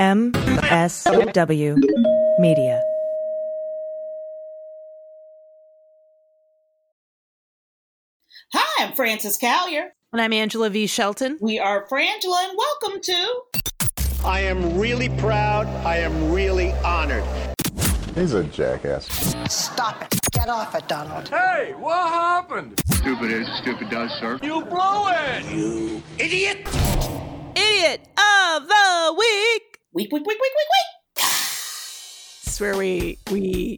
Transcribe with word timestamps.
MSW 0.00 1.76
Media. 2.38 2.82
Hi, 8.54 8.86
I'm 8.86 8.94
Frances 8.94 9.36
Callier. 9.36 9.88
And 10.14 10.22
I'm 10.22 10.32
Angela 10.32 10.70
V. 10.70 10.86
Shelton. 10.86 11.36
We 11.42 11.58
are 11.58 11.86
Frangela, 11.86 12.48
and 12.48 12.56
welcome 12.56 13.02
to. 13.02 13.40
I 14.24 14.40
am 14.40 14.78
really 14.78 15.10
proud. 15.18 15.66
I 15.84 15.98
am 15.98 16.32
really 16.32 16.72
honored. 16.82 17.24
He's 18.14 18.32
a 18.32 18.44
jackass. 18.44 19.06
Stop 19.52 20.00
it. 20.00 20.18
Get 20.32 20.48
off 20.48 20.74
it, 20.74 20.88
Donald. 20.88 21.28
Hey, 21.28 21.74
what 21.78 22.08
happened? 22.08 22.80
Stupid 22.86 23.30
is, 23.30 23.46
stupid 23.58 23.90
does, 23.90 24.10
sir. 24.12 24.38
You 24.42 24.64
blow 24.64 25.08
it! 25.08 25.44
You 25.54 26.02
idiot! 26.16 26.66
Idiot 27.54 28.08
of 28.16 28.66
the 28.66 29.14
week. 29.18 29.69
Week, 29.92 30.12
week, 30.12 30.24
week, 30.24 30.38
week, 30.40 30.52
week, 30.56 30.68
week. 30.68 31.24
It's 32.44 32.60
where 32.60 32.76
we 32.76 33.18
we 33.32 33.76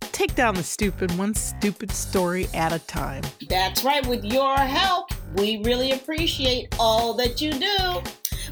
take 0.00 0.36
down 0.36 0.54
the 0.54 0.62
stupid 0.62 1.10
one 1.18 1.34
stupid 1.34 1.90
story 1.90 2.46
at 2.54 2.72
a 2.72 2.78
time. 2.78 3.24
That's 3.48 3.82
right. 3.82 4.06
With 4.06 4.24
your 4.24 4.56
help, 4.56 5.10
we 5.34 5.60
really 5.64 5.90
appreciate 5.90 6.76
all 6.78 7.12
that 7.14 7.40
you 7.40 7.50
do. 7.54 8.02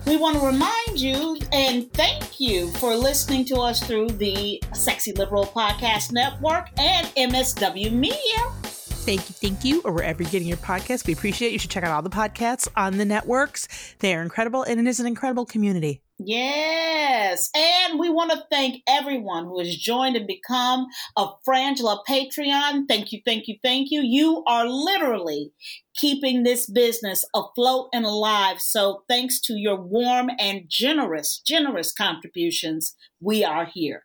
We 0.05 0.17
want 0.17 0.41
to 0.41 0.45
remind 0.45 0.99
you 0.99 1.39
and 1.53 1.93
thank 1.93 2.41
you 2.41 2.73
for 2.73 2.97
listening 2.97 3.45
to 3.47 3.59
us 3.59 3.87
through 3.87 4.09
the 4.09 4.61
Sexy 4.75 5.13
Liberal 5.13 5.45
Podcast 5.45 6.11
Network 6.11 6.71
and 6.77 7.07
MSW 7.15 7.93
Media. 7.93 8.51
Thank 8.65 9.29
you, 9.29 9.35
thank 9.35 9.65
you, 9.65 9.81
or 9.85 9.93
wherever 9.93 10.25
you're 10.25 10.33
getting 10.33 10.49
your 10.49 10.57
podcast. 10.57 11.07
We 11.07 11.13
appreciate 11.13 11.51
it. 11.51 11.53
You 11.53 11.61
should 11.61 11.71
check 11.71 11.85
out 11.85 11.93
all 11.93 12.03
the 12.03 12.11
podcasts 12.11 12.67
on 12.75 12.99
the 12.99 13.05
networks. 13.05 13.69
They 14.01 14.13
are 14.17 14.23
incredible, 14.23 14.65
and 14.65 14.81
it 14.81 14.89
is 14.89 14.99
an 14.99 15.07
incredible 15.07 15.47
community. 15.47 16.03
Yes. 16.19 17.51
And 17.55 17.99
we 17.99 18.09
want 18.09 18.31
to 18.31 18.45
thank 18.51 18.83
everyone 18.89 19.45
who 19.45 19.59
has 19.59 19.77
joined 19.77 20.17
and 20.17 20.27
become 20.27 20.87
a 21.17 21.29
Frangela 21.47 21.99
Patreon. 22.09 22.85
Thank 22.89 23.13
you, 23.13 23.21
thank 23.25 23.49
you, 23.49 23.57
thank 23.63 23.91
you. 23.91 24.01
You 24.03 24.43
are 24.47 24.67
literally 24.67 25.53
keeping 25.95 26.43
this 26.43 26.71
business 26.71 27.25
afloat 27.35 27.91
and 27.93 28.07
alive. 28.07 28.61
So 28.61 29.03
thanks 29.09 29.41
to 29.43 29.55
your 29.55 29.81
warm 29.81 30.31
and 30.39 30.63
generous, 30.69 31.43
generous 31.47 31.93
contributions, 31.93 32.95
we 33.21 33.45
are 33.45 33.67
here. 33.67 34.05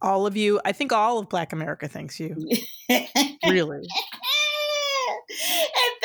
All 0.00 0.26
of 0.26 0.38
you, 0.38 0.60
I 0.64 0.72
think 0.72 0.92
all 0.92 1.18
of 1.18 1.28
Black 1.28 1.52
America 1.52 1.86
thanks 1.86 2.18
you. 2.18 2.34
really. 3.46 3.82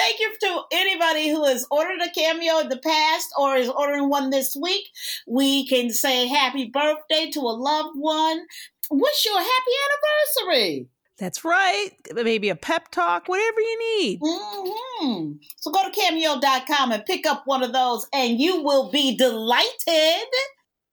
thank 0.01 0.19
you 0.19 0.33
to 0.41 0.61
anybody 0.71 1.29
who 1.29 1.45
has 1.45 1.67
ordered 1.69 2.01
a 2.01 2.09
cameo 2.09 2.57
in 2.59 2.69
the 2.69 2.77
past 2.77 3.29
or 3.37 3.55
is 3.55 3.69
ordering 3.69 4.09
one 4.09 4.31
this 4.31 4.57
week. 4.59 4.89
We 5.27 5.67
can 5.67 5.91
say 5.91 6.27
happy 6.27 6.65
birthday 6.65 7.29
to 7.31 7.39
a 7.39 7.53
loved 7.53 7.95
one. 7.95 8.41
Wish 8.89 9.25
you 9.25 9.33
a 9.33 9.37
happy 9.37 10.47
anniversary. 10.47 10.87
That's 11.19 11.45
right. 11.45 11.91
Maybe 12.15 12.49
a 12.49 12.55
pep 12.55 12.89
talk, 12.89 13.27
whatever 13.27 13.61
you 13.61 13.99
need. 13.99 14.21
Mm-hmm. 14.21 15.33
So 15.57 15.71
go 15.71 15.87
to 15.87 15.91
cameo.com 15.91 16.91
and 16.91 17.05
pick 17.05 17.27
up 17.27 17.43
one 17.45 17.61
of 17.61 17.73
those, 17.73 18.07
and 18.11 18.39
you 18.39 18.63
will 18.63 18.89
be 18.89 19.15
delighted. 19.15 20.27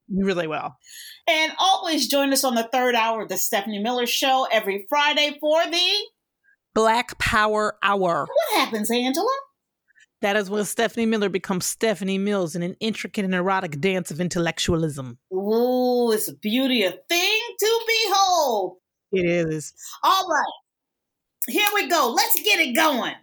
You 0.08 0.26
really 0.26 0.46
will. 0.46 0.76
And 1.26 1.52
always 1.58 2.08
join 2.08 2.32
us 2.34 2.44
on 2.44 2.54
the 2.54 2.68
third 2.70 2.94
hour 2.94 3.22
of 3.22 3.30
the 3.30 3.38
Stephanie 3.38 3.78
Miller 3.78 4.06
Show 4.06 4.46
every 4.52 4.84
Friday 4.90 5.38
for 5.40 5.64
the 5.64 5.92
Black 6.78 7.18
Power 7.18 7.76
Hour. 7.82 8.28
What 8.28 8.60
happens, 8.60 8.88
Angela? 8.88 9.26
That 10.20 10.36
is 10.36 10.48
when 10.48 10.64
Stephanie 10.64 11.06
Miller 11.06 11.28
becomes 11.28 11.66
Stephanie 11.66 12.18
Mills 12.18 12.54
in 12.54 12.62
an 12.62 12.76
intricate 12.78 13.24
and 13.24 13.34
erotic 13.34 13.80
dance 13.80 14.12
of 14.12 14.20
intellectualism. 14.20 15.18
Ooh, 15.32 16.12
it's 16.12 16.28
a 16.28 16.36
beauty, 16.36 16.84
a 16.84 16.92
thing 16.92 17.40
to 17.58 17.80
behold. 17.84 18.76
It 19.10 19.26
is. 19.26 19.74
All 20.04 20.28
right, 20.28 21.52
here 21.52 21.66
we 21.74 21.88
go. 21.88 22.14
Let's 22.14 22.40
get 22.44 22.60
it 22.60 22.76
going. 22.76 23.14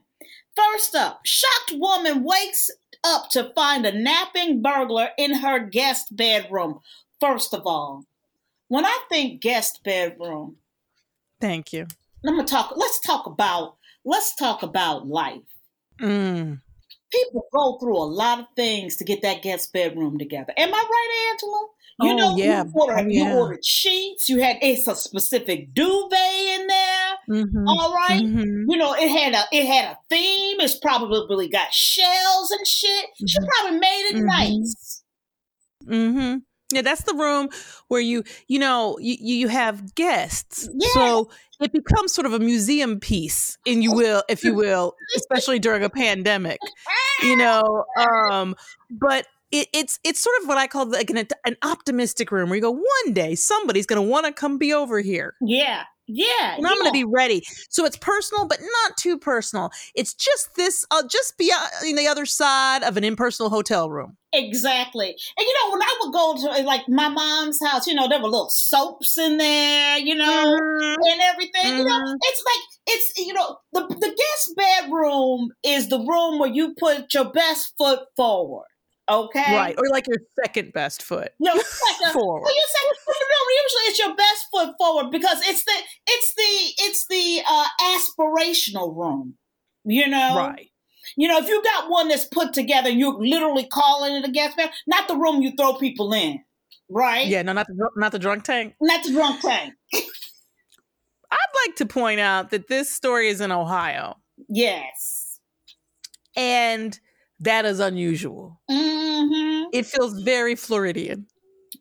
First 0.57 0.93
up, 0.93 1.21
shocked 1.23 1.75
woman 1.75 2.25
wakes 2.25 2.69
up 3.05 3.29
to 3.29 3.53
find 3.55 3.85
a 3.85 3.97
napping 3.97 4.61
burglar 4.61 5.11
in 5.17 5.33
her 5.35 5.59
guest 5.59 6.13
bedroom. 6.13 6.81
First 7.21 7.53
of 7.53 7.65
all, 7.65 8.03
when 8.67 8.85
I 8.85 8.99
think 9.07 9.39
guest 9.39 9.79
bedroom, 9.85 10.57
thank 11.39 11.71
you. 11.71 11.87
I'm 12.27 12.35
gonna 12.35 12.47
talk. 12.47 12.73
Let's 12.75 12.99
talk 12.99 13.25
about. 13.25 13.75
Let's 14.03 14.35
talk 14.35 14.63
about 14.63 15.07
life. 15.07 15.41
Mm. 15.99 16.61
People 17.11 17.47
go 17.53 17.77
through 17.79 17.97
a 17.97 18.05
lot 18.05 18.39
of 18.39 18.45
things 18.55 18.97
to 18.97 19.03
get 19.03 19.21
that 19.21 19.41
guest 19.41 19.71
bedroom 19.73 20.17
together. 20.17 20.53
Am 20.57 20.73
I 20.73 20.77
right, 20.77 21.31
Angela? 21.31 21.67
You 22.01 22.11
oh, 22.11 22.15
know, 22.17 22.37
yeah. 22.37 22.63
you, 22.65 22.71
ordered, 22.73 23.11
yeah. 23.11 23.33
you 23.33 23.39
ordered 23.39 23.63
sheets. 23.63 24.27
You 24.27 24.41
had 24.41 24.57
it's 24.61 24.87
a 24.87 24.95
specific 24.95 25.73
duvet 25.73 26.19
in 26.19 26.67
there. 26.67 27.13
Mm-hmm. 27.29 27.67
All 27.67 27.93
right? 27.93 28.21
mm-hmm. 28.21 28.69
you 28.69 28.77
know 28.77 28.93
it 28.93 29.09
had 29.09 29.33
a 29.33 29.43
it 29.55 29.65
had 29.65 29.91
a 29.91 29.97
theme. 30.09 30.59
It's 30.59 30.77
probably 30.77 31.47
got 31.47 31.73
shells 31.73 32.51
and 32.51 32.67
shit. 32.67 33.05
Mm-hmm. 33.05 33.25
She 33.27 33.39
probably 33.39 33.79
made 33.79 34.11
it 34.11 34.23
nice. 34.23 35.03
Mm-hmm. 35.85 36.37
Yeah, 36.73 36.81
that's 36.81 37.03
the 37.03 37.13
room 37.13 37.49
where 37.89 38.01
you, 38.01 38.23
you 38.47 38.59
know, 38.59 38.97
you 38.99 39.17
you 39.19 39.47
have 39.47 39.93
guests. 39.95 40.67
Yeah. 40.73 40.87
So 40.93 41.29
it 41.61 41.71
becomes 41.71 42.13
sort 42.13 42.25
of 42.25 42.33
a 42.33 42.39
museum 42.39 42.99
piece, 42.99 43.57
and 43.65 43.83
you 43.83 43.93
will, 43.93 44.23
if 44.29 44.43
you 44.43 44.53
will, 44.53 44.95
especially 45.15 45.59
during 45.59 45.83
a 45.83 45.89
pandemic, 45.89 46.59
you 47.21 47.37
know. 47.37 47.85
Um, 47.97 48.55
but 48.89 49.27
it, 49.51 49.67
it's 49.73 49.99
it's 50.03 50.21
sort 50.21 50.35
of 50.41 50.47
what 50.47 50.57
I 50.57 50.67
call 50.67 50.87
like 50.87 51.09
an, 51.09 51.27
an 51.45 51.55
optimistic 51.63 52.31
room 52.31 52.49
where 52.49 52.57
you 52.57 52.61
go, 52.61 52.71
one 52.71 53.13
day 53.13 53.35
somebody's 53.35 53.85
going 53.85 54.01
to 54.01 54.07
want 54.07 54.25
to 54.25 54.33
come 54.33 54.57
be 54.57 54.73
over 54.73 54.99
here. 54.99 55.35
Yeah, 55.41 55.83
yeah, 56.07 56.55
and 56.55 56.65
I'm 56.65 56.75
going 56.75 56.87
to 56.87 56.91
be 56.91 57.03
ready. 57.03 57.43
So 57.69 57.85
it's 57.85 57.97
personal, 57.97 58.47
but 58.47 58.59
not 58.61 58.97
too 58.97 59.17
personal. 59.17 59.71
It's 59.95 60.13
just 60.13 60.55
this, 60.55 60.85
I'll 60.91 61.07
just 61.07 61.37
be 61.37 61.45
on 61.51 61.95
the 61.95 62.07
other 62.07 62.25
side 62.25 62.83
of 62.83 62.97
an 62.97 63.03
impersonal 63.03 63.49
hotel 63.49 63.89
room. 63.89 64.17
Exactly. 64.33 65.07
And 65.07 65.47
you 65.47 65.53
know, 65.53 65.71
when 65.71 65.81
I 65.81 65.97
would 66.01 66.13
go 66.13 66.35
to 66.35 66.63
like 66.63 66.87
my 66.89 67.09
mom's 67.09 67.59
house, 67.65 67.87
you 67.87 67.95
know, 67.95 68.07
there 68.07 68.19
were 68.19 68.29
little 68.29 68.49
soaps 68.49 69.17
in 69.17 69.37
there, 69.37 69.97
you 69.97 70.13
know, 70.13 70.25
mm-hmm. 70.25 71.11
and 71.11 71.21
everything. 71.21 71.71
Mm-hmm. 71.71 71.77
You 71.79 71.85
know, 71.85 72.17
it's 72.21 72.43
like 72.45 72.95
it's 72.95 73.19
you 73.19 73.33
know, 73.33 73.57
the 73.71 73.87
the 73.87 74.07
guest 74.07 74.53
bedroom 74.57 75.51
is 75.63 75.87
the 75.87 75.99
room 75.99 76.39
where 76.39 76.49
you 76.49 76.75
put 76.77 77.13
your 77.13 77.31
best 77.31 77.73
foot 77.77 78.01
forward. 78.17 78.65
Okay. 79.07 79.55
Right. 79.55 79.75
Or 79.77 79.83
like 79.91 80.07
your 80.07 80.17
second 80.43 80.73
best 80.73 81.03
foot. 81.03 81.31
No, 81.39 81.53
like 81.53 81.63
a, 82.09 82.11
forward. 82.11 82.41
Well, 82.41 82.55
you 82.55 82.65
say, 82.67 82.79
no, 83.04 83.04
usually 83.63 83.83
it's 83.89 83.99
your 83.99 84.15
best 84.15 84.47
foot 84.51 84.75
forward 84.77 85.11
because 85.11 85.39
it's 85.47 85.63
the 85.63 85.73
it's 86.07 86.33
the 86.35 86.83
it's 86.83 87.07
the 87.07 87.41
uh 87.47 87.67
aspirational 87.81 88.95
room. 88.95 89.35
You 89.83 90.07
know? 90.07 90.35
Right. 90.35 90.71
You 91.15 91.27
know, 91.27 91.37
if 91.37 91.47
you 91.47 91.61
got 91.63 91.89
one 91.89 92.09
that's 92.09 92.25
put 92.25 92.53
together, 92.53 92.89
you're 92.89 93.13
literally 93.13 93.67
calling 93.67 94.15
it 94.15 94.27
a 94.27 94.31
guest 94.31 94.57
bed, 94.57 94.71
not 94.87 95.07
the 95.07 95.15
room 95.15 95.41
you 95.41 95.53
throw 95.55 95.75
people 95.75 96.13
in. 96.13 96.39
Right? 96.89 97.27
Yeah, 97.27 97.41
no, 97.41 97.53
not 97.53 97.67
the 97.67 97.89
not 97.95 98.11
the 98.11 98.19
drunk 98.19 98.43
tank. 98.43 98.75
Not 98.81 99.03
the 99.03 99.11
drunk 99.11 99.41
tank. 99.41 99.73
I'd 99.93 101.67
like 101.67 101.75
to 101.77 101.85
point 101.85 102.19
out 102.19 102.51
that 102.51 102.67
this 102.67 102.91
story 102.91 103.29
is 103.29 103.41
in 103.41 103.51
Ohio. 103.51 104.17
Yes. 104.49 105.39
And 106.35 106.97
that 107.39 107.65
is 107.65 107.79
unusual. 107.79 108.61
Mm-hmm. 108.69 109.69
It 109.73 109.85
feels 109.85 110.21
very 110.21 110.55
Floridian. 110.55 111.27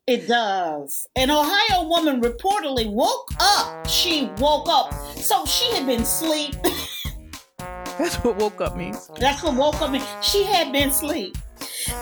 It 0.07 0.29
does. 0.29 1.07
An 1.17 1.31
Ohio 1.31 1.89
woman 1.89 2.21
reportedly 2.21 2.91
woke 2.91 3.31
up. 3.41 3.87
She 3.87 4.31
woke 4.39 4.69
up. 4.69 4.93
So 5.17 5.45
she 5.47 5.71
had 5.73 5.87
been 5.87 6.03
asleep. 6.03 6.55
That's 7.99 8.17
what 8.17 8.37
woke 8.37 8.61
up 8.61 8.77
means. 8.77 9.11
That's 9.19 9.43
what 9.43 9.55
woke 9.55 9.81
up 9.81 9.91
means. 9.91 10.07
She 10.21 10.45
had 10.45 10.73
been 10.73 10.91
asleep. 10.91 11.37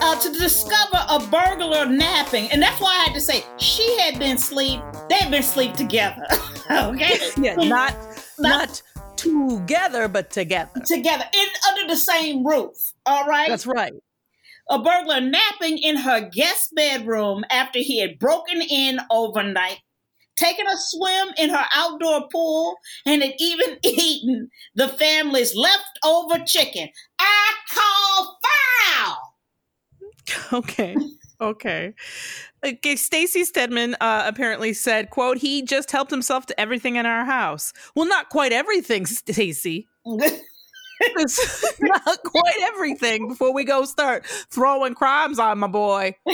Uh, 0.01 0.19
to 0.21 0.33
discover 0.33 1.05
a 1.11 1.19
burglar 1.27 1.87
napping. 1.87 2.51
And 2.51 2.63
that's 2.63 2.81
why 2.81 2.91
I 2.91 3.05
had 3.05 3.15
to 3.15 3.21
say 3.21 3.45
she 3.59 3.99
had 3.99 4.19
been 4.19 4.38
sleep. 4.38 4.81
They 5.09 5.17
had 5.17 5.31
been 5.31 5.43
sleep 5.43 5.75
together. 5.75 6.27
okay? 6.71 7.19
Yeah, 7.37 7.56
not 7.56 7.95
not 8.38 8.83
together, 9.17 10.09
but 10.09 10.31
together. 10.31 10.81
Together, 10.87 11.25
in 11.35 11.47
under 11.69 11.88
the 11.88 11.97
same 11.97 12.47
roof. 12.47 12.77
All 13.06 13.27
right. 13.27 13.49
That's 13.49 13.67
right. 13.67 13.93
A 14.70 14.79
burglar 14.79 15.20
napping 15.20 15.79
in 15.79 15.97
her 15.97 16.29
guest 16.29 16.75
bedroom 16.75 17.44
after 17.50 17.79
he 17.79 18.00
had 18.00 18.19
broken 18.19 18.62
in 18.62 19.00
overnight, 19.11 19.79
taken 20.37 20.67
a 20.67 20.76
swim 20.76 21.29
in 21.37 21.50
her 21.50 21.64
outdoor 21.75 22.29
pool, 22.29 22.76
and 23.05 23.23
had 23.23 23.35
even 23.38 23.79
eaten 23.85 24.49
the 24.75 24.88
family's 24.88 25.55
leftover 25.55 26.44
chicken. 26.47 26.88
I 27.19 27.53
call 27.70 28.38
foul. 28.43 29.19
Okay. 30.53 30.97
Okay. 31.41 31.94
Okay, 32.64 32.94
Stacy 32.94 33.43
Stedman 33.43 33.97
uh, 34.00 34.23
apparently 34.25 34.73
said, 34.73 35.11
"quote 35.11 35.38
He 35.38 35.62
just 35.62 35.91
helped 35.91 36.12
himself 36.12 36.47
to 36.47 36.61
everything 36.61 36.94
in 36.94 37.05
our 37.05 37.25
house. 37.25 37.73
Well, 37.97 38.06
not 38.06 38.29
quite 38.29 38.53
everything, 38.53 39.06
Stacy. 39.06 39.88
not 41.81 42.22
quite 42.25 42.60
everything. 42.62 43.28
Before 43.28 43.52
we 43.52 43.64
go 43.64 43.84
start 43.84 44.26
throwing 44.50 44.94
crimes 44.94 45.38
on 45.38 45.58
my 45.58 45.66
boy. 45.66 46.16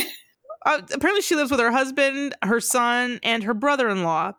uh, 0.67 0.83
apparently 0.93 1.23
she 1.23 1.35
lives 1.37 1.51
with 1.51 1.61
her 1.61 1.73
husband, 1.73 2.35
her 2.43 2.61
son, 2.61 3.21
and 3.23 3.43
her 3.45 3.55
brother-in-law. 3.55 4.33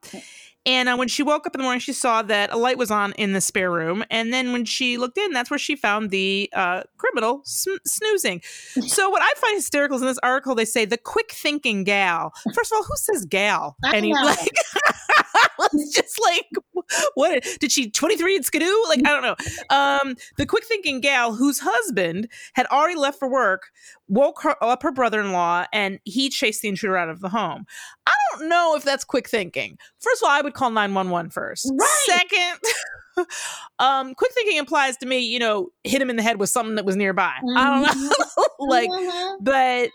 And 0.65 0.89
uh, 0.89 0.95
when 0.97 1.07
she 1.07 1.23
woke 1.23 1.47
up 1.47 1.55
in 1.55 1.59
the 1.59 1.63
morning, 1.63 1.79
she 1.79 1.93
saw 1.93 2.21
that 2.23 2.51
a 2.51 2.57
light 2.57 2.77
was 2.77 2.91
on 2.91 3.13
in 3.13 3.31
the 3.33 3.41
spare 3.41 3.71
room. 3.71 4.03
And 4.11 4.33
then 4.33 4.51
when 4.51 4.65
she 4.65 4.97
looked 4.97 5.17
in, 5.17 5.31
that's 5.31 5.49
where 5.49 5.57
she 5.57 5.75
found 5.75 6.09
the 6.11 6.49
uh, 6.53 6.83
criminal 6.97 7.41
sn- 7.45 7.77
snoozing. 7.85 8.41
So 8.89 9.09
what 9.09 9.21
I 9.21 9.31
find 9.37 9.55
hysterical 9.55 9.95
is 9.97 10.01
in 10.01 10.07
this 10.07 10.19
article, 10.23 10.55
they 10.55 10.65
say 10.65 10.83
the 10.85 10.97
quick 10.97 11.31
thinking 11.31 11.83
gal. 11.83 12.33
First 12.53 12.71
of 12.71 12.77
all, 12.77 12.83
who 12.83 12.95
says 12.95 13.25
gal? 13.25 13.77
I 13.83 13.95
And 13.95 14.05
he 14.05 14.11
know. 14.11 14.21
like, 14.23 14.49
it's 15.73 15.95
just 15.95 16.19
like, 16.21 16.45
what 17.13 17.45
did 17.59 17.71
she 17.71 17.89
23 17.89 18.37
and 18.37 18.45
skidoo? 18.45 18.83
Like, 18.87 18.99
I 19.05 19.09
don't 19.09 19.21
know. 19.21 19.35
Um, 19.69 20.15
the 20.37 20.45
quick 20.45 20.65
thinking 20.65 21.01
gal 21.01 21.33
whose 21.35 21.59
husband 21.59 22.29
had 22.53 22.65
already 22.67 22.95
left 22.97 23.19
for 23.19 23.29
work 23.29 23.69
woke 24.09 24.41
her 24.41 24.61
up 24.63 24.83
her 24.83 24.91
brother-in-law 24.91 25.65
and 25.71 25.99
he 26.03 26.29
chased 26.29 26.61
the 26.61 26.67
intruder 26.67 26.97
out 26.97 27.09
of 27.09 27.21
the 27.21 27.29
home. 27.29 27.65
I 28.07 28.13
don't 28.33 28.49
know 28.49 28.75
if 28.75 28.83
that's 28.83 29.03
quick 29.05 29.29
thinking. 29.29 29.77
First 29.99 30.21
of 30.21 30.27
all, 30.27 30.35
I 30.35 30.41
would 30.41 30.53
call 30.55 30.71
911 30.71 31.29
first. 31.31 31.71
Right. 31.71 31.89
Second, 32.05 33.27
um, 33.79 34.15
quick 34.15 34.31
thinking 34.33 34.57
implies 34.57 34.97
to 34.97 35.05
me, 35.05 35.19
you 35.19 35.39
know, 35.39 35.69
hit 35.83 36.01
him 36.01 36.09
in 36.09 36.15
the 36.15 36.23
head 36.23 36.39
with 36.39 36.49
something 36.49 36.75
that 36.75 36.85
was 36.85 36.95
nearby. 36.95 37.33
I 37.55 37.69
don't 37.69 38.03
know. 38.03 38.45
like, 38.59 38.89
Mhm. 38.89 39.37
but 39.41 39.89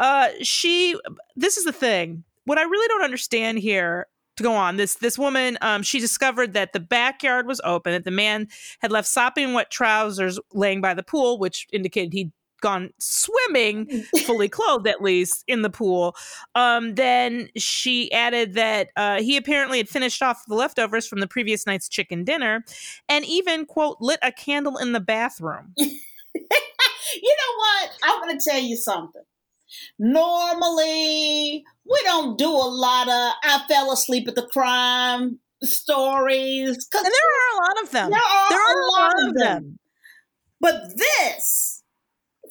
uh 0.00 0.28
she 0.42 0.98
this 1.36 1.56
is 1.56 1.64
the 1.64 1.72
thing. 1.72 2.24
What 2.44 2.58
I 2.58 2.62
really 2.62 2.88
don't 2.88 3.02
understand 3.04 3.58
here 3.58 4.06
to 4.36 4.42
go 4.42 4.52
on 4.52 4.76
this 4.76 4.96
this 4.96 5.16
woman 5.16 5.56
um 5.62 5.84
she 5.84 6.00
discovered 6.00 6.52
that 6.54 6.72
the 6.72 6.80
backyard 6.80 7.46
was 7.46 7.60
open 7.64 7.92
that 7.92 8.02
the 8.04 8.10
man 8.10 8.48
had 8.80 8.90
left 8.90 9.06
sopping 9.06 9.52
wet 9.54 9.70
trousers 9.70 10.40
laying 10.52 10.80
by 10.80 10.92
the 10.92 11.04
pool 11.04 11.38
which 11.38 11.68
indicated 11.72 12.12
he'd 12.12 12.32
gone 12.60 12.90
swimming 12.98 14.04
fully 14.24 14.48
clothed 14.48 14.86
at 14.86 15.02
least 15.02 15.44
in 15.46 15.62
the 15.62 15.70
pool 15.70 16.16
um 16.54 16.94
then 16.94 17.48
she 17.56 18.10
added 18.12 18.54
that 18.54 18.90
uh 18.96 19.20
he 19.20 19.36
apparently 19.36 19.78
had 19.78 19.88
finished 19.88 20.22
off 20.22 20.42
the 20.46 20.54
leftovers 20.54 21.06
from 21.06 21.20
the 21.20 21.26
previous 21.26 21.66
night's 21.66 21.88
chicken 21.88 22.24
dinner 22.24 22.64
and 23.08 23.24
even 23.26 23.66
quote 23.66 23.98
lit 24.00 24.18
a 24.22 24.32
candle 24.32 24.78
in 24.78 24.92
the 24.92 25.00
bathroom 25.00 25.74
you 27.22 27.36
know 27.36 27.56
what? 27.56 27.90
I'm 28.02 28.20
going 28.22 28.38
to 28.38 28.44
tell 28.50 28.60
you 28.60 28.76
something. 28.76 29.22
Normally, 29.98 31.64
we 31.90 32.02
don't 32.04 32.38
do 32.38 32.48
a 32.48 32.50
lot 32.50 33.08
of 33.08 33.32
I 33.42 33.64
fell 33.68 33.92
asleep 33.92 34.28
at 34.28 34.34
the 34.34 34.46
crime 34.46 35.40
stories. 35.62 36.88
and 36.94 37.04
there 37.04 37.10
are 37.10 37.54
a 37.54 37.66
lot 37.66 37.82
of 37.82 37.90
them 37.90 38.10
there 38.10 38.20
are, 38.20 38.50
there 38.50 38.60
are 38.60 38.80
a 38.80 39.00
lot 39.00 39.28
of 39.28 39.34
them. 39.34 39.78
But 40.60 40.96
this, 40.96 41.73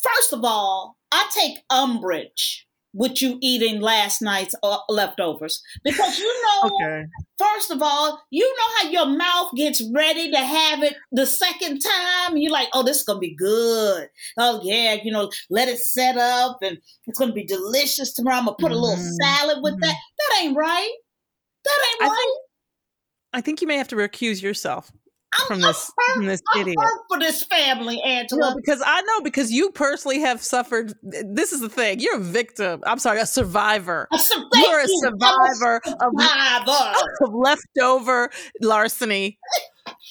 first 0.03 0.33
of 0.33 0.43
all, 0.43 0.97
I 1.11 1.29
take 1.33 1.59
umbrage 1.69 2.67
with 2.95 3.21
you 3.23 3.39
eating 3.41 3.81
last 3.81 4.21
night's 4.21 4.53
uh, 4.61 4.77
leftovers 4.87 5.61
because 5.83 6.19
you 6.19 6.43
know 6.43 6.69
okay 6.81 7.05
First 7.39 7.71
of 7.71 7.81
all, 7.81 8.21
you 8.29 8.47
know 8.47 8.65
how 8.77 8.89
your 8.89 9.17
mouth 9.17 9.51
gets 9.55 9.81
ready 9.93 10.31
to 10.31 10.37
have 10.37 10.81
it 10.83 10.95
the 11.11 11.25
second 11.25 11.79
time? 11.79 12.37
You're 12.37 12.51
like, 12.51 12.69
oh, 12.73 12.83
this 12.83 12.97
is 12.99 13.03
going 13.03 13.17
to 13.17 13.19
be 13.21 13.35
good. 13.35 14.07
Oh, 14.37 14.61
yeah, 14.63 14.97
you 15.03 15.11
know, 15.11 15.29
let 15.49 15.67
it 15.67 15.79
set 15.79 16.15
up 16.15 16.59
and 16.61 16.77
it's 17.07 17.17
going 17.17 17.31
to 17.31 17.33
be 17.33 17.43
delicious 17.43 18.13
tomorrow. 18.13 18.37
I'm 18.37 18.45
going 18.45 18.55
to 18.55 18.61
put 18.61 18.71
a 18.71 18.75
little 18.77 18.95
Mhm. 18.95 19.15
salad 19.21 19.57
with 19.63 19.73
that. 19.81 19.95
That 20.19 20.41
ain't 20.41 20.55
right. 20.55 20.91
That 21.65 21.79
ain't 21.91 22.01
I 22.03 22.07
right. 22.07 22.17
think 22.17 22.37
I 23.33 23.41
think 23.41 23.61
you 23.61 23.67
may 23.67 23.77
have 23.77 23.87
to 23.89 23.95
recuse 23.95 24.41
yourself 24.41 24.91
from 25.47 25.55
I'm 25.55 25.61
this 25.61 25.91
hurt- 25.97 26.15
from 26.15 26.25
this 26.25 26.41
I'm 26.53 26.61
idiot. 26.61 26.77
for 27.09 27.19
this 27.19 27.43
family, 27.45 28.01
Angela. 28.01 28.51
No, 28.51 28.55
because 28.55 28.81
I 28.85 29.01
know 29.01 29.21
because 29.21 29.51
you 29.51 29.71
personally 29.71 30.19
have 30.21 30.41
suffered. 30.41 30.93
This 31.01 31.51
is 31.53 31.61
the 31.61 31.69
thing. 31.69 31.99
You're 31.99 32.17
a 32.17 32.19
victim. 32.19 32.81
I'm 32.85 32.99
sorry, 32.99 33.19
a 33.19 33.25
survivor. 33.25 34.07
I'm 34.11 34.19
so- 34.19 34.35
thank 34.53 34.67
You're 34.67 34.79
a 34.79 34.87
you. 34.87 35.01
I'm 35.05 35.11
survivor 35.19 35.81
of, 35.85 36.11
survivor. 36.19 36.97
of 37.21 37.33
leftover 37.33 38.29
larceny. 38.61 39.37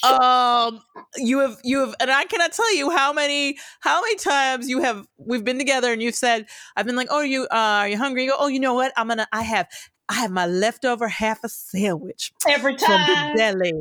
Um, 0.04 0.80
you 1.16 1.38
have 1.38 1.56
you 1.64 1.78
have, 1.80 1.94
and 2.00 2.10
I 2.10 2.24
cannot 2.24 2.52
tell 2.52 2.74
you 2.76 2.90
how 2.90 3.12
many 3.12 3.56
how 3.80 4.02
many 4.02 4.16
times 4.16 4.68
you 4.68 4.80
have. 4.80 5.06
We've 5.16 5.44
been 5.44 5.58
together, 5.58 5.92
and 5.92 6.02
you've 6.02 6.14
said, 6.14 6.46
"I've 6.76 6.84
been 6.86 6.96
like, 6.96 7.08
oh, 7.10 7.20
you 7.20 7.44
uh, 7.44 7.48
are 7.56 7.88
you 7.88 7.96
hungry?" 7.96 8.24
You 8.24 8.30
go, 8.30 8.36
"Oh, 8.38 8.48
you 8.48 8.60
know 8.60 8.74
what? 8.74 8.92
I'm 8.96 9.08
gonna. 9.08 9.26
I 9.32 9.42
have." 9.42 9.66
I 10.08 10.14
have 10.14 10.30
my 10.30 10.46
leftover 10.46 11.08
half 11.08 11.42
a 11.44 11.48
sandwich 11.48 12.32
Every 12.46 12.76
time 12.76 13.06
from 13.06 13.32
the 13.32 13.38
deli 13.38 13.72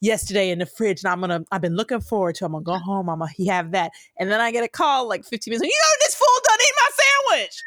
yesterday 0.00 0.50
in 0.50 0.58
the 0.58 0.66
fridge, 0.66 1.02
and 1.02 1.10
I'm 1.10 1.20
gonna. 1.20 1.44
I've 1.50 1.60
been 1.60 1.76
looking 1.76 2.00
forward 2.00 2.34
to. 2.36 2.44
I'm 2.44 2.52
gonna 2.52 2.64
go 2.64 2.78
home. 2.78 3.08
I'm 3.08 3.20
gonna 3.20 3.30
have 3.50 3.70
that, 3.72 3.92
and 4.18 4.30
then 4.30 4.40
I 4.40 4.50
get 4.50 4.64
a 4.64 4.68
call 4.68 5.08
like 5.08 5.24
15 5.24 5.50
minutes. 5.52 5.64
You 5.64 5.70
know, 5.70 6.04
this 6.04 6.14
fool 6.14 6.26
done 6.44 6.58
eat 6.60 6.74
my 6.76 6.90
sandwich. 7.36 7.62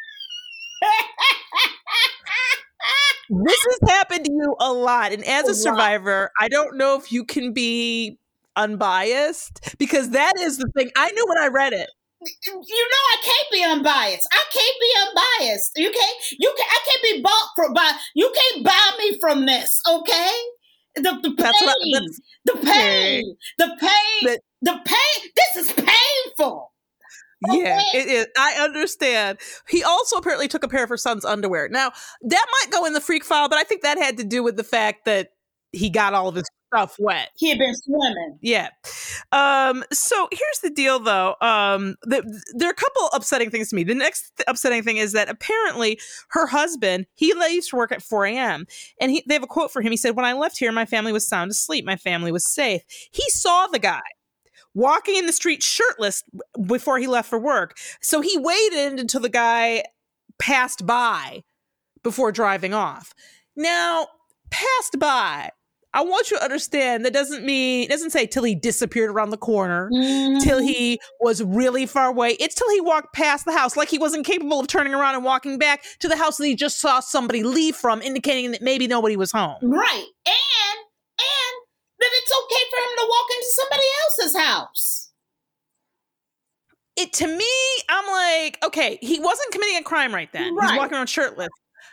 This 3.46 3.66
has 3.70 3.90
happened 3.90 4.26
to 4.26 4.32
you 4.32 4.56
a 4.60 4.74
lot, 4.74 5.14
and 5.14 5.24
as 5.24 5.46
A 5.48 5.52
a 5.52 5.56
survivor, 5.56 6.32
I 6.40 6.50
don't 6.50 6.78
know 6.78 6.98
if 6.98 7.12
you 7.12 7.24
can 7.24 7.54
be 7.54 8.18
unbiased 8.56 9.76
because 9.78 10.10
that 10.10 10.34
is 10.40 10.58
the 10.58 10.70
thing. 10.76 10.92
I 10.98 11.12
knew 11.12 11.26
when 11.28 11.38
I 11.38 11.48
read 11.48 11.74
it. 11.74 11.90
You 12.24 12.88
know 12.92 13.04
I 13.14 13.18
can't 13.24 13.52
be 13.52 13.64
unbiased. 13.64 14.28
I 14.32 14.44
can't 14.54 14.76
be 14.80 14.94
unbiased. 15.08 15.72
You 15.76 15.92
can't. 15.92 16.18
You 16.40 16.54
can. 16.58 16.68
I 16.70 16.80
can't 16.86 17.04
be 17.04 17.22
bought 17.22 17.50
for 17.56 17.74
by. 17.74 17.92
You 18.16 18.32
can't 18.36 18.66
buy 18.66 18.92
me 19.00 19.20
from 19.20 19.46
this. 19.46 19.82
Okay. 19.90 20.32
The 20.96 21.20
the 21.24 21.30
pain. 21.30 21.36
That's 21.38 21.62
what 21.62 21.78
the 22.46 22.54
pain. 22.66 23.36
The 23.58 23.78
pain. 23.80 24.24
But- 24.24 24.40
the 24.62 24.80
pain. 24.86 25.32
This 25.36 25.66
is 25.66 25.74
painful. 25.74 26.72
Yeah, 27.50 27.82
it 27.96 28.08
is. 28.08 28.28
I 28.38 28.54
understand. 28.62 29.40
He 29.68 29.84
also 29.84 30.18
apparently 30.18 30.48
took 30.48 30.64
a 30.64 30.68
pair 30.68 30.84
of 30.84 30.90
her 30.90 30.98
son's 30.98 31.26
underwear. 31.26 31.68
Now, 31.70 31.92
that 32.22 32.46
might 32.52 32.72
go 32.72 32.86
in 32.86 32.94
the 32.94 33.02
freak 33.02 33.24
file, 33.24 33.50
but 33.50 33.58
I 33.58 33.64
think 33.64 33.82
that 33.82 33.98
had 33.98 34.18
to 34.20 34.24
do 34.24 34.44
with 34.44 34.58
the 34.58 34.64
fact 34.64 35.06
that 35.06 35.30
he 35.72 35.90
got 35.90 36.14
all 36.14 36.28
of 36.28 36.36
his 36.36 36.46
stuff 36.74 36.96
wet. 37.00 37.30
He 37.38 37.50
had 37.50 37.60
been 37.60 37.76
swimming. 37.76 38.38
Yeah. 38.42 38.70
Um, 39.32 39.84
so 39.92 40.28
here's 40.32 40.60
the 40.64 40.70
deal 40.70 41.00
though. 41.00 41.36
Um, 41.42 41.96
the, 42.04 42.24
there 42.54 42.70
are 42.70 42.72
a 42.72 42.76
couple 42.76 43.10
upsetting 43.14 43.50
things 43.50 43.70
to 43.70 43.76
me. 43.76 43.84
The 43.84 43.96
next 43.96 44.32
th- 44.38 44.46
upsetting 44.48 44.84
thing 44.84 44.98
is 44.98 45.14
that 45.14 45.30
apparently 45.30 46.00
her 46.30 46.48
husband, 46.48 47.08
he 47.14 47.34
leaves 47.34 47.68
to 47.70 47.76
work 47.76 47.92
at 47.92 48.02
4 48.02 48.26
a.m. 48.26 48.66
and 49.00 49.12
he, 49.12 49.24
they 49.28 49.34
have 49.34 49.44
a 49.44 49.48
quote 49.48 49.72
for 49.72 49.82
him. 49.82 49.92
He 49.92 49.98
said, 49.98 50.16
when 50.16 50.26
I 50.26 50.34
left 50.34 50.58
here, 50.58 50.72
my 50.72 50.86
family 50.86 51.12
was 51.12 51.28
sound 51.28 51.52
asleep. 51.52 51.86
My 51.86 51.98
family 51.98 52.32
was 52.32 52.46
safe. 52.46 52.82
He 53.12 53.30
saw 53.30 53.68
the 53.68 53.80
guy 53.80 54.02
walking 54.74 55.18
in 55.18 55.26
the 55.26 55.34
street 55.34 55.62
shirtless 55.62 56.24
before 56.66 56.98
he 56.98 57.08
left 57.08 57.30
for 57.30 57.40
work. 57.40 57.78
So 58.02 58.22
he 58.22 58.38
waited 58.38 59.00
until 59.00 59.22
the 59.22 59.30
guy 59.30 59.84
passed 60.40 60.86
by 60.86 61.44
before 62.04 62.32
driving 62.32 62.74
off. 62.74 63.14
Now, 63.56 64.08
passed 64.50 64.98
by. 64.98 65.52
I 65.94 66.02
want 66.02 66.32
you 66.32 66.38
to 66.38 66.44
understand 66.44 67.04
that 67.06 67.12
doesn't 67.12 67.44
mean 67.46 67.84
it 67.84 67.90
doesn't 67.90 68.12
say 68.12 68.26
till 68.26 68.44
he 68.44 68.56
disappeared 68.56 69.10
around 69.10 69.32
the 69.32 69.38
corner, 69.38 69.90
till 69.90 70.60
mm-hmm. 70.60 70.66
he 70.66 71.00
was 71.20 71.44
really 71.44 71.86
far 71.86 72.08
away. 72.08 72.38
It's 72.40 72.56
till 72.56 72.70
he 72.72 72.80
walked 72.80 73.14
past 73.14 73.46
the 73.46 73.52
house, 73.52 73.76
like 73.76 73.90
he 73.90 73.98
wasn't 73.98 74.26
capable 74.26 74.60
of 74.60 74.68
turning 74.68 74.94
around 74.94 75.16
and 75.16 75.24
walking 75.24 75.58
back 75.58 75.84
to 76.00 76.08
the 76.08 76.16
house 76.16 76.38
that 76.38 76.46
he 76.46 76.56
just 76.56 76.80
saw 76.80 77.02
somebody 77.02 77.44
leave 77.44 77.76
from, 77.76 78.02
indicating 78.02 78.52
that 78.52 78.62
maybe 78.62 78.88
nobody 78.88 79.18
was 79.18 79.32
home. 79.32 79.58
Right. 79.62 80.06
And 80.26 80.80
and 81.20 81.56
that 82.00 82.10
it's 82.14 82.32
okay 82.44 82.64
for 82.70 82.78
him 82.78 82.98
to 82.98 83.08
walk 83.10 83.28
into 83.36 83.48
somebody 83.50 83.88
else's 84.04 84.38
house. 84.38 85.12
It 86.96 87.14
to 87.14 87.28
me, 87.28 87.46
I'm 87.90 88.08
like, 88.08 88.60
okay, 88.64 88.98
he 89.02 89.20
wasn't 89.20 89.52
committing 89.52 89.78
a 89.78 89.84
crime 89.84 90.14
right 90.14 90.32
then. 90.32 90.56
Right. 90.56 90.70
He's 90.70 90.78
walking 90.78 90.96
around 90.96 91.08
shirtless. 91.08 91.50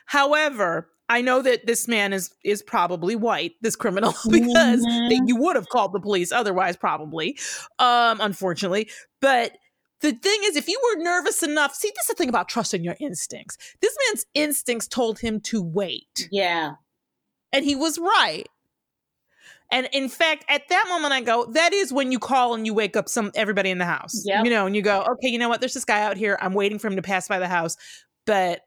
However, 0.07 0.88
I 1.11 1.23
know 1.23 1.41
that 1.43 1.67
this 1.67 1.88
man 1.88 2.12
is 2.12 2.35
is 2.45 2.62
probably 2.62 3.17
white, 3.17 3.53
this 3.62 3.77
criminal, 3.77 4.12
because 4.31 4.85
Mhm. 4.85 5.21
you 5.27 5.37
would 5.37 5.57
have 5.57 5.69
called 5.69 5.93
the 5.93 6.00
police 6.00 6.33
otherwise, 6.33 6.77
probably. 6.77 7.38
Um, 7.79 8.21
unfortunately. 8.21 8.91
But 9.21 9.57
the 10.00 10.12
thing 10.12 10.41
is, 10.45 10.57
if 10.57 10.69
you 10.69 10.81
were 10.85 11.03
nervous 11.03 11.43
enough, 11.43 11.75
see, 11.75 11.88
this 11.88 12.05
is 12.05 12.09
the 12.09 12.15
thing 12.15 12.29
about 12.29 12.49
trusting 12.49 12.85
your 12.85 12.97
instincts. 13.00 13.57
This 13.81 13.97
man's 14.07 14.27
instincts 14.35 14.87
told 14.87 15.19
him 15.19 15.41
to 15.43 15.62
wait. 15.62 16.29
Yeah. 16.31 16.75
And 17.53 17.65
he 17.65 17.75
was 17.75 17.99
right. 17.99 18.47
And 19.71 19.88
in 19.93 20.09
fact, 20.09 20.45
at 20.49 20.69
that 20.69 20.87
moment, 20.88 21.12
I 21.12 21.21
go, 21.21 21.45
that 21.53 21.73
is 21.73 21.93
when 21.93 22.11
you 22.12 22.19
call 22.19 22.55
and 22.55 22.65
you 22.65 22.73
wake 22.73 22.97
up 22.97 23.09
some 23.09 23.31
everybody 23.35 23.71
in 23.71 23.79
the 23.79 23.85
house. 23.85 24.23
Yep. 24.25 24.45
You 24.45 24.50
know, 24.50 24.67
and 24.67 24.75
you 24.77 24.83
go, 24.83 25.03
okay, 25.03 25.29
you 25.29 25.38
know 25.38 25.49
what? 25.49 25.61
There's 25.61 25.75
this 25.75 25.85
guy 25.85 26.03
out 26.03 26.17
here. 26.17 26.38
I'm 26.41 26.55
waiting 26.55 26.79
for 26.79 26.87
him 26.88 26.97
to 26.97 27.03
pass 27.03 27.29
by 27.29 27.38
the 27.38 27.49
house, 27.49 27.77
but 28.25 28.61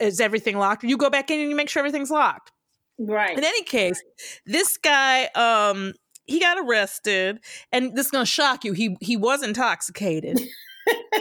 is 0.00 0.20
everything 0.20 0.58
locked? 0.58 0.84
You 0.84 0.96
go 0.96 1.10
back 1.10 1.30
in 1.30 1.40
and 1.40 1.50
you 1.50 1.56
make 1.56 1.68
sure 1.68 1.80
everything's 1.80 2.10
locked. 2.10 2.52
Right. 2.98 3.36
In 3.36 3.44
any 3.44 3.62
case, 3.62 4.00
this 4.44 4.76
guy, 4.76 5.24
um, 5.34 5.94
he 6.26 6.38
got 6.38 6.58
arrested, 6.58 7.40
and 7.72 7.96
this 7.96 8.06
is 8.06 8.12
gonna 8.12 8.26
shock 8.26 8.64
you. 8.64 8.72
He 8.72 8.96
he 9.00 9.16
was 9.16 9.42
intoxicated. 9.42 10.38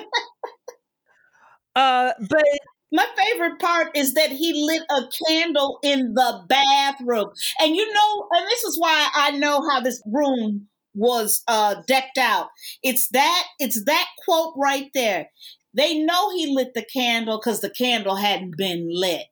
uh, 1.75 2.11
but 2.29 2.43
My 2.91 3.05
favorite 3.15 3.59
part 3.59 3.95
is 3.95 4.13
that 4.15 4.31
he 4.31 4.53
lit 4.65 4.81
a 4.89 5.01
candle 5.27 5.79
in 5.83 6.13
the 6.15 6.43
bathroom. 6.47 7.29
And 7.59 7.75
you 7.75 7.93
know, 7.93 8.27
and 8.31 8.47
this 8.47 8.63
is 8.63 8.79
why 8.79 9.09
I 9.15 9.31
know 9.31 9.67
how 9.69 9.79
this 9.79 10.01
room 10.05 10.67
was 10.95 11.43
uh 11.47 11.75
decked 11.87 12.17
out. 12.17 12.47
It's 12.83 13.07
that 13.09 13.43
it's 13.59 13.83
that 13.85 14.07
quote 14.25 14.53
right 14.57 14.89
there. 14.93 15.29
They 15.73 15.99
know 15.99 16.31
he 16.35 16.47
lit 16.53 16.73
the 16.73 16.83
candle 16.91 17.37
because 17.39 17.61
the 17.61 17.69
candle 17.69 18.15
hadn't 18.15 18.57
been 18.57 18.89
lit. 18.91 19.23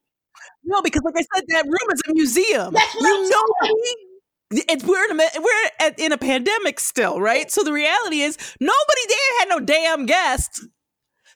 No, 0.64 0.82
because 0.82 1.02
like 1.04 1.16
I 1.18 1.26
said, 1.36 1.46
that 1.50 1.66
room 1.66 1.92
is 1.94 2.02
a 2.10 2.14
museum. 2.14 2.74
That's 2.74 2.94
what 2.96 3.02
you 3.04 3.16
I'm 3.16 3.30
know 3.30 3.44
saying. 3.64 4.64
it's 4.70 4.84
we're 4.84 5.04
in 5.10 5.20
a 5.20 5.24
we're 5.40 5.70
at, 5.88 6.00
in 6.00 6.12
a 6.12 6.18
pandemic 6.18 6.80
still, 6.80 7.20
right? 7.22 7.50
So 7.50 7.64
the 7.64 7.74
reality 7.74 8.22
is 8.22 8.38
nobody 8.60 9.02
there 9.08 9.40
had 9.40 9.50
no 9.50 9.60
damn 9.60 10.06
guests. 10.06 10.66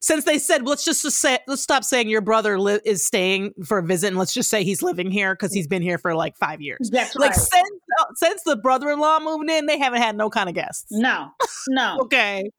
Since 0.04 0.26
they 0.26 0.40
said, 0.40 0.66
let's 0.66 0.84
just 0.84 1.04
say, 1.04 1.38
let's 1.46 1.62
stop 1.62 1.84
saying 1.84 2.10
your 2.10 2.22
brother 2.22 2.60
li- 2.60 2.80
is 2.86 3.06
staying 3.06 3.54
for 3.64 3.78
a 3.78 3.84
visit, 3.84 4.08
and 4.08 4.18
let's 4.18 4.34
just 4.34 4.50
say 4.50 4.64
he's 4.64 4.82
living 4.82 5.12
here 5.12 5.36
because 5.36 5.54
he's 5.54 5.68
been 5.68 5.84
here 5.84 6.00
for 6.00 6.16
like 6.16 6.36
five 6.38 6.60
years. 6.60 6.90
That's 6.92 7.16
Like 7.16 7.32
right. 7.32 7.40
since 7.40 7.70
since 8.16 8.42
the 8.44 8.56
brother-in-law 8.56 9.20
moved 9.20 9.48
in, 9.52 9.68
they 9.68 9.78
haven't 9.78 10.02
had 10.02 10.18
no 10.18 10.32
kind 10.32 10.50
of 10.50 10.56
guests. 10.56 10.88
no, 10.90 11.30
no. 11.70 12.00
Okay. 12.02 12.50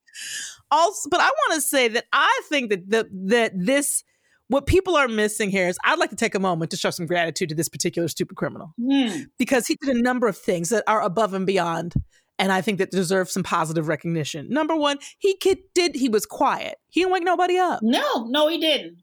Also, 0.70 1.08
but 1.10 1.20
I 1.20 1.26
want 1.28 1.54
to 1.54 1.60
say 1.60 1.88
that 1.88 2.04
I 2.12 2.42
think 2.48 2.70
that 2.70 2.88
the 2.88 3.08
that 3.26 3.52
this 3.54 4.04
what 4.48 4.66
people 4.66 4.96
are 4.96 5.08
missing 5.08 5.50
here 5.50 5.68
is 5.68 5.78
I'd 5.84 5.98
like 5.98 6.10
to 6.10 6.16
take 6.16 6.34
a 6.34 6.40
moment 6.40 6.70
to 6.72 6.76
show 6.76 6.90
some 6.90 7.06
gratitude 7.06 7.48
to 7.50 7.54
this 7.54 7.68
particular 7.68 8.08
stupid 8.08 8.36
criminal 8.36 8.74
Hmm. 8.78 9.22
because 9.38 9.66
he 9.66 9.76
did 9.82 9.96
a 9.96 10.00
number 10.02 10.28
of 10.28 10.36
things 10.36 10.68
that 10.70 10.84
are 10.86 11.02
above 11.02 11.34
and 11.34 11.46
beyond 11.46 11.94
and 12.38 12.50
I 12.50 12.60
think 12.60 12.78
that 12.78 12.90
deserve 12.90 13.30
some 13.30 13.42
positive 13.42 13.88
recognition. 13.88 14.48
Number 14.48 14.74
one, 14.74 14.98
he 15.18 15.36
kid, 15.36 15.58
did 15.74 15.94
he 15.94 16.08
was 16.08 16.26
quiet. 16.26 16.76
He 16.88 17.00
didn't 17.00 17.12
wake 17.12 17.24
nobody 17.24 17.58
up. 17.58 17.80
No, 17.82 18.26
no, 18.28 18.48
he 18.48 18.58
didn't. 18.58 18.98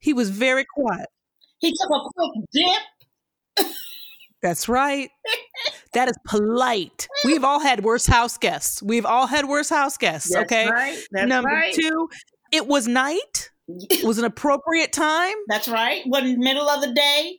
He 0.00 0.12
was 0.12 0.28
very 0.30 0.66
quiet. 0.74 1.06
He 1.60 1.70
took 1.70 1.90
a 1.90 2.00
quick 2.14 2.44
dip. 2.52 3.66
That's 4.42 4.68
right. 4.68 5.10
that 5.94 6.08
is 6.08 6.16
polite. 6.26 7.08
We've 7.24 7.44
all 7.44 7.60
had 7.60 7.84
worse 7.84 8.06
house 8.06 8.38
guests. 8.38 8.82
We've 8.82 9.06
all 9.06 9.26
had 9.26 9.46
worse 9.46 9.68
house 9.68 9.96
guests. 9.96 10.32
That's 10.32 10.44
okay. 10.44 10.68
right. 10.70 10.98
Number 11.12 11.48
right. 11.50 11.74
two, 11.74 12.08
it 12.52 12.66
was 12.66 12.86
night. 12.86 13.50
It 13.68 14.04
was 14.04 14.18
an 14.18 14.24
appropriate 14.24 14.92
time. 14.92 15.34
That's 15.48 15.68
right. 15.68 16.02
Wasn't 16.06 16.38
middle 16.38 16.68
of 16.68 16.80
the 16.80 16.92
day. 16.92 17.38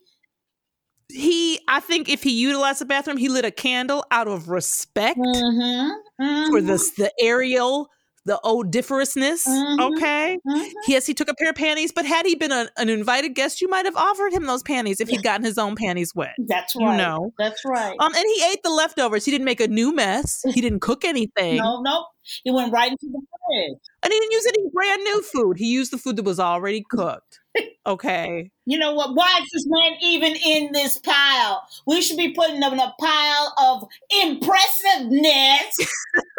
He, 1.11 1.59
I 1.67 1.79
think, 1.79 2.07
if 2.07 2.21
he 2.21 2.39
utilized 2.39 2.81
the 2.81 2.85
bathroom, 2.85 3.17
he 3.17 3.29
lit 3.29 3.43
a 3.43 3.49
candle 3.49 4.05
out 4.11 4.27
of 4.27 4.47
respect 4.49 5.17
Mm-hmm. 5.17 6.51
for 6.51 6.61
the 6.61 6.77
the 6.97 7.11
aerial, 7.19 7.89
the 8.25 8.39
odoriferousness. 8.43 9.47
Mhm. 9.47 9.95
Okay. 9.95 10.37
Mhm. 10.47 10.69
Yes, 10.87 11.05
he 11.05 11.13
took 11.13 11.29
a 11.29 11.33
pair 11.33 11.49
of 11.49 11.55
panties, 11.55 11.91
but 11.91 12.05
had 12.05 12.25
he 12.25 12.35
been 12.35 12.51
a, 12.51 12.69
an 12.77 12.89
invited 12.89 13.29
guest, 13.35 13.61
you 13.61 13.67
might 13.69 13.85
have 13.85 13.95
offered 13.95 14.33
him 14.33 14.45
those 14.45 14.63
panties 14.63 14.99
if 15.01 15.09
he'd 15.09 15.23
gotten 15.23 15.45
his 15.45 15.57
own 15.57 15.75
panties 15.75 16.13
wet. 16.15 16.35
That's 16.47 16.75
right. 16.75 16.91
You 16.91 16.97
know. 16.97 17.31
That's 17.37 17.63
right. 17.65 17.95
Um, 17.99 18.13
and 18.15 18.25
he 18.35 18.43
ate 18.51 18.61
the 18.63 18.69
leftovers. 18.69 19.25
He 19.25 19.31
didn't 19.31 19.45
make 19.45 19.61
a 19.61 19.67
new 19.67 19.93
mess. 19.93 20.41
He 20.53 20.61
didn't 20.61 20.81
cook 20.81 21.03
anything. 21.05 21.57
no, 21.57 21.81
no. 21.81 22.05
He 22.43 22.51
went 22.51 22.71
right 22.71 22.91
into 22.91 23.07
the 23.11 23.21
fridge. 23.47 23.79
And 24.09 24.13
he 24.15 24.19
didn't 24.21 24.31
use 24.31 24.45
any 24.47 24.69
brand 24.73 25.03
new 25.03 25.21
food. 25.21 25.57
He 25.59 25.71
used 25.71 25.93
the 25.93 25.99
food 25.99 26.15
that 26.15 26.23
was 26.23 26.39
already 26.39 26.83
cooked. 26.89 27.41
Okay. 27.85 28.49
You 28.65 28.79
know 28.79 28.91
what? 28.95 29.13
Why 29.13 29.39
is 29.39 29.49
this 29.53 29.67
man 29.67 29.97
even 30.01 30.35
in 30.35 30.71
this 30.71 30.97
pile? 30.97 31.61
We 31.85 32.01
should 32.01 32.17
be 32.17 32.31
putting 32.31 32.59
him 32.59 32.73
in 32.73 32.79
a 32.79 32.91
pile 32.99 33.53
of 33.59 33.87
impressiveness. 34.23 35.77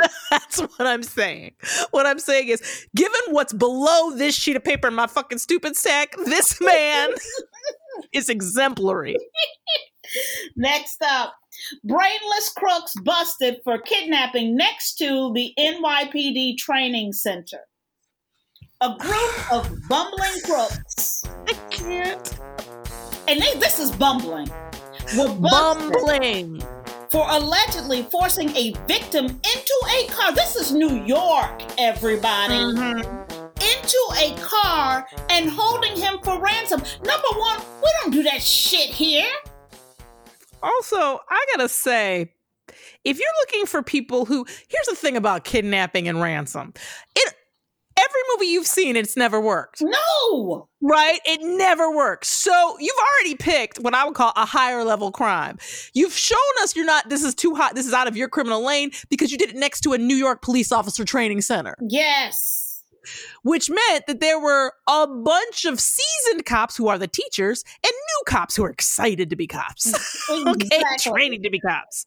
That's 0.32 0.58
what 0.58 0.80
I'm 0.80 1.04
saying. 1.04 1.52
What 1.92 2.06
I'm 2.06 2.18
saying 2.18 2.48
is, 2.48 2.88
given 2.96 3.20
what's 3.28 3.52
below 3.52 4.10
this 4.16 4.34
sheet 4.34 4.56
of 4.56 4.64
paper 4.64 4.88
in 4.88 4.94
my 4.94 5.06
fucking 5.06 5.38
stupid 5.38 5.76
sack, 5.76 6.16
this 6.24 6.60
man 6.60 7.10
is 8.12 8.28
exemplary. 8.28 9.16
Next 10.56 11.02
up, 11.02 11.34
brainless 11.84 12.52
crooks 12.56 12.94
busted 13.04 13.58
for 13.64 13.78
kidnapping 13.78 14.56
next 14.56 14.94
to 14.96 15.32
the 15.34 15.52
NYPD 15.58 16.58
training 16.58 17.12
center. 17.12 17.60
A 18.80 18.96
group 18.98 19.52
of 19.52 19.70
bumbling 19.88 20.32
crooks, 20.44 21.22
I 21.48 21.52
can't. 21.70 22.38
and 23.28 23.40
they, 23.40 23.54
this 23.60 23.78
is 23.78 23.92
bumbling, 23.92 24.48
were 25.16 25.34
Bumbling. 25.34 26.60
for 27.10 27.26
allegedly 27.28 28.02
forcing 28.04 28.50
a 28.56 28.72
victim 28.88 29.26
into 29.26 29.74
a 29.96 30.06
car. 30.08 30.32
This 30.32 30.56
is 30.56 30.72
New 30.72 31.04
York, 31.04 31.62
everybody. 31.78 32.54
Mm-hmm. 32.54 33.19
Into 33.78 33.98
a 34.18 34.36
car 34.40 35.06
and 35.30 35.48
holding 35.48 35.96
him 35.96 36.18
for 36.22 36.40
ransom. 36.40 36.82
Number 37.04 37.28
one, 37.36 37.60
we 37.82 37.90
don't 38.02 38.12
do 38.12 38.22
that 38.24 38.42
shit 38.42 38.90
here. 38.90 39.30
Also, 40.62 41.20
I 41.28 41.46
gotta 41.54 41.68
say, 41.68 42.32
if 43.04 43.18
you're 43.18 43.28
looking 43.42 43.66
for 43.66 43.82
people 43.82 44.24
who, 44.24 44.44
here's 44.68 44.86
the 44.86 44.94
thing 44.94 45.16
about 45.16 45.44
kidnapping 45.44 46.08
and 46.08 46.20
ransom. 46.20 46.74
It 47.14 47.34
every 47.96 48.20
movie 48.34 48.46
you've 48.46 48.66
seen, 48.66 48.96
it's 48.96 49.16
never 49.16 49.40
worked. 49.40 49.82
No. 49.82 50.68
Right? 50.80 51.20
It 51.26 51.40
never 51.42 51.94
works. 51.94 52.28
So 52.28 52.76
you've 52.78 52.96
already 52.98 53.36
picked 53.36 53.78
what 53.78 53.94
I 53.94 54.04
would 54.04 54.14
call 54.14 54.32
a 54.36 54.46
higher 54.46 54.84
level 54.84 55.12
crime. 55.12 55.58
You've 55.92 56.14
shown 56.14 56.38
us 56.62 56.74
you're 56.74 56.86
not, 56.86 57.08
this 57.08 57.22
is 57.22 57.34
too 57.34 57.54
hot, 57.54 57.74
this 57.74 57.86
is 57.86 57.92
out 57.92 58.08
of 58.08 58.16
your 58.16 58.28
criminal 58.28 58.64
lane 58.64 58.90
because 59.10 59.30
you 59.30 59.38
did 59.38 59.50
it 59.50 59.56
next 59.56 59.80
to 59.82 59.92
a 59.92 59.98
New 59.98 60.16
York 60.16 60.40
police 60.42 60.72
officer 60.72 61.04
training 61.04 61.42
center, 61.42 61.76
Yes. 61.88 62.69
Which 63.42 63.70
meant 63.70 64.06
that 64.06 64.20
there 64.20 64.40
were 64.40 64.72
a 64.88 65.06
bunch 65.06 65.64
of 65.64 65.80
seasoned 65.80 66.44
cops 66.44 66.76
who 66.76 66.88
are 66.88 66.98
the 66.98 67.08
teachers 67.08 67.64
and 67.84 67.92
new 67.92 68.22
cops 68.26 68.56
who 68.56 68.64
are 68.64 68.70
excited 68.70 69.30
to 69.30 69.36
be 69.36 69.46
cops. 69.46 69.92
okay, 70.30 70.66
Exactly. 70.66 71.12
training 71.12 71.42
to 71.42 71.50
be 71.50 71.60
cops. 71.60 72.06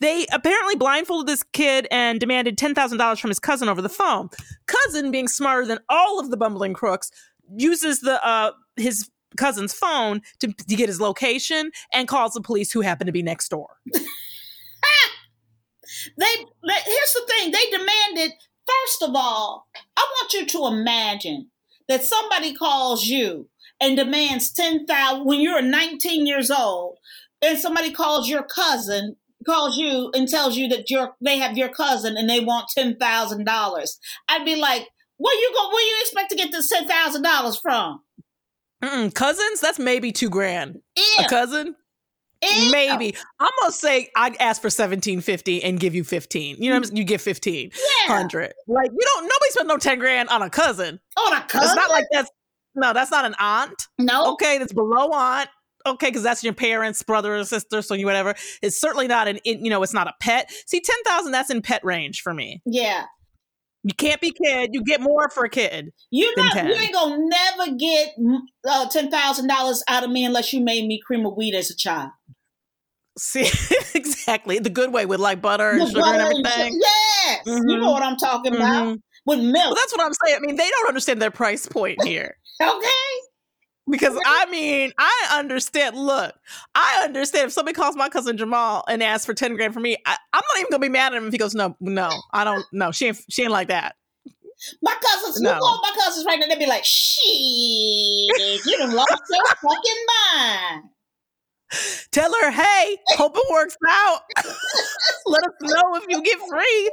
They 0.00 0.26
apparently 0.32 0.74
blindfolded 0.76 1.26
this 1.28 1.42
kid 1.52 1.86
and 1.90 2.18
demanded 2.20 2.58
$10,000 2.58 3.20
from 3.20 3.30
his 3.30 3.38
cousin 3.38 3.68
over 3.68 3.80
the 3.80 3.88
phone. 3.88 4.28
Cousin, 4.66 5.10
being 5.10 5.28
smarter 5.28 5.66
than 5.66 5.78
all 5.88 6.18
of 6.18 6.30
the 6.30 6.36
bumbling 6.36 6.74
crooks, 6.74 7.10
uses 7.56 8.00
the 8.00 8.24
uh, 8.26 8.52
his 8.76 9.08
cousin's 9.36 9.72
phone 9.72 10.20
to, 10.40 10.48
to 10.52 10.76
get 10.76 10.88
his 10.88 11.00
location 11.00 11.70
and 11.92 12.08
calls 12.08 12.32
the 12.32 12.40
police 12.40 12.72
who 12.72 12.80
happen 12.80 13.06
to 13.06 13.12
be 13.12 13.22
next 13.22 13.48
door. 13.48 13.68
They, 16.18 16.24
they 16.66 16.74
here's 16.86 17.12
the 17.12 17.22
thing. 17.28 17.50
They 17.50 17.70
demanded 17.70 18.32
first 18.66 19.02
of 19.02 19.10
all, 19.14 19.66
I 19.96 20.00
want 20.00 20.32
you 20.32 20.46
to 20.46 20.66
imagine 20.66 21.50
that 21.88 22.04
somebody 22.04 22.54
calls 22.54 23.06
you 23.06 23.48
and 23.80 23.96
demands 23.96 24.52
ten 24.52 24.86
thousand 24.86 25.24
when 25.26 25.40
you're 25.40 25.62
19 25.62 26.26
years 26.26 26.50
old, 26.50 26.98
and 27.42 27.58
somebody 27.58 27.92
calls 27.92 28.28
your 28.28 28.42
cousin 28.42 29.16
calls 29.44 29.76
you 29.76 30.10
and 30.14 30.28
tells 30.28 30.56
you 30.56 30.68
that 30.68 30.90
your 30.90 31.14
they 31.20 31.38
have 31.38 31.56
your 31.56 31.68
cousin 31.68 32.16
and 32.16 32.28
they 32.28 32.40
want 32.40 32.68
ten 32.74 32.96
thousand 32.96 33.44
dollars. 33.44 33.98
I'd 34.28 34.44
be 34.44 34.56
like, 34.56 34.88
where 35.18 35.34
you 35.34 35.52
go? 35.54 35.68
Where 35.68 35.86
you 35.86 35.96
expect 36.00 36.30
to 36.30 36.36
get 36.36 36.50
this 36.50 36.68
ten 36.68 36.88
thousand 36.88 37.22
dollars 37.22 37.58
from? 37.58 38.00
Mm-mm, 38.82 39.14
cousins, 39.14 39.60
that's 39.60 39.78
maybe 39.78 40.12
two 40.12 40.28
grand. 40.28 40.80
Yeah, 40.96 41.24
A 41.24 41.28
cousin, 41.28 41.74
maybe. 42.70 43.14
I'm 43.40 43.50
gonna 43.60 43.72
say 43.72 44.10
I'd 44.16 44.36
ask 44.40 44.60
for 44.62 44.70
seventeen 44.70 45.20
fifty 45.20 45.62
and 45.62 45.78
give 45.78 45.94
you 45.94 46.04
fifteen. 46.04 46.56
You 46.58 46.70
know, 46.70 46.76
what 46.76 46.78
I'm 46.78 46.84
saying? 46.84 46.96
you 46.96 47.04
get 47.04 47.20
fifteen 47.20 47.70
Yeah. 47.74 48.14
hundred. 48.14 48.52
Like 48.66 48.90
you 48.90 49.00
don't. 49.14 49.22
Nobody 49.24 49.50
spent 49.50 49.68
no 49.68 49.76
ten 49.76 49.98
grand 49.98 50.28
on 50.28 50.42
a 50.42 50.50
cousin. 50.50 51.00
On 51.18 51.32
a 51.32 51.40
cousin? 51.42 51.68
It's 51.68 51.76
not 51.76 51.90
like 51.90 52.04
that's 52.12 52.30
no, 52.74 52.92
that's 52.92 53.10
not 53.10 53.24
an 53.24 53.34
aunt. 53.38 53.86
no. 53.98 54.32
Okay, 54.32 54.58
that's 54.58 54.72
below 54.72 55.10
aunt. 55.12 55.48
Okay, 55.86 56.08
because 56.08 56.22
that's 56.22 56.42
your 56.42 56.54
parents, 56.54 57.02
brother 57.02 57.36
or 57.36 57.44
sister, 57.44 57.82
so 57.82 57.94
you 57.94 58.06
whatever. 58.06 58.34
It's 58.62 58.80
certainly 58.80 59.06
not 59.06 59.28
an 59.28 59.38
you 59.44 59.68
know, 59.70 59.82
it's 59.82 59.92
not 59.94 60.08
a 60.08 60.14
pet. 60.20 60.50
See, 60.66 60.80
ten 60.80 60.96
thousand, 61.04 61.32
that's 61.32 61.50
in 61.50 61.62
pet 61.62 61.84
range 61.84 62.20
for 62.22 62.32
me. 62.34 62.62
Yeah. 62.64 63.04
You 63.86 63.92
can't 63.94 64.18
be 64.18 64.32
kid. 64.32 64.70
You 64.72 64.82
get 64.82 65.02
more 65.02 65.28
for 65.28 65.44
a 65.44 65.50
kid. 65.50 65.90
You 66.10 66.32
not, 66.38 66.54
10. 66.54 66.68
you 66.68 66.74
ain't 66.74 66.94
gonna 66.94 67.18
never 67.18 67.76
get 67.76 68.14
mm, 68.18 68.38
uh, 68.66 68.88
ten 68.88 69.10
thousand 69.10 69.46
dollars 69.46 69.82
out 69.86 70.02
of 70.04 70.10
me 70.10 70.24
unless 70.24 70.54
you 70.54 70.62
made 70.62 70.86
me 70.86 70.98
cream 71.06 71.26
of 71.26 71.36
wheat 71.36 71.54
as 71.54 71.70
a 71.70 71.76
child. 71.76 72.08
See, 73.16 73.48
exactly 73.94 74.58
the 74.58 74.70
good 74.70 74.92
way 74.92 75.06
with 75.06 75.20
like 75.20 75.40
butter 75.40 75.70
and 75.70 75.82
The 75.82 75.86
sugar 75.86 75.98
and 76.00 76.18
butter 76.18 76.30
and 76.36 76.46
everything. 76.46 76.80
Yes, 76.80 77.46
you 77.46 77.52
Mhm. 77.54 77.80
know 77.80 77.90
what 77.92 78.02
I'm 78.02 78.16
talking 78.16 78.54
about 78.56 78.72
Mhm. 78.84 79.00
with 79.24 79.38
Well, 79.38 79.38
milk. 79.38 79.76
that's 79.76 79.92
what 79.92 80.00
I'm 80.04 80.12
saying. 80.24 80.36
I 80.36 80.40
mean, 80.40 80.56
they 80.56 80.68
don't 80.68 80.88
understand 80.88 81.22
their 81.22 81.30
price 81.30 81.66
point 81.66 82.02
here. 82.04 82.36
Okay, 82.60 82.88
Because 83.88 84.18
I 84.24 84.46
mean, 84.46 84.92
I 84.98 85.28
understand. 85.38 85.96
Look, 85.96 86.34
I 86.74 87.02
understand 87.04 87.46
if 87.48 87.52
somebody 87.52 87.74
calls 87.74 87.94
my 87.96 88.08
cousin 88.08 88.36
Jamal 88.36 88.82
and 88.88 89.02
asks 89.02 89.26
for 89.26 89.34
ten 89.34 89.54
grand 89.54 89.74
for 89.74 89.80
me, 89.80 89.96
I, 90.06 90.16
I'm 90.32 90.42
not 90.52 90.60
even 90.60 90.70
gonna 90.70 90.80
be 90.80 90.88
mad 90.88 91.12
at 91.12 91.18
him 91.18 91.26
if 91.26 91.32
he 91.32 91.38
goes, 91.38 91.54
no, 91.54 91.76
no, 91.80 92.10
I 92.32 92.42
don't, 92.44 92.64
no, 92.72 92.90
she 92.92 93.06
ain't, 93.06 93.20
she 93.30 93.42
ain't 93.42 93.52
like 93.52 93.68
that. 93.68 93.94
my 94.82 94.94
cousins. 95.00 95.40
No. 95.40 95.52
You 95.54 95.58
call 95.60 95.80
my 95.82 95.92
cousins 96.02 96.24
right 96.26 96.38
now, 96.40 96.46
they'd 96.48 96.58
be 96.58 96.66
like, 96.66 96.84
"Shit, 96.84 97.20
you 98.66 98.76
done 98.78 98.92
lost 98.94 99.22
your 99.30 99.42
fucking 99.62 100.06
mind." 100.32 100.82
Tell 102.10 102.32
her, 102.42 102.50
hey, 102.50 102.98
hope 103.10 103.36
it 103.36 103.44
works 103.50 103.76
out. 103.88 104.20
Let 105.26 105.44
us 105.44 105.54
know 105.62 105.96
if 105.96 106.04
you 106.08 106.22
get 106.22 106.38
free. 106.48 106.90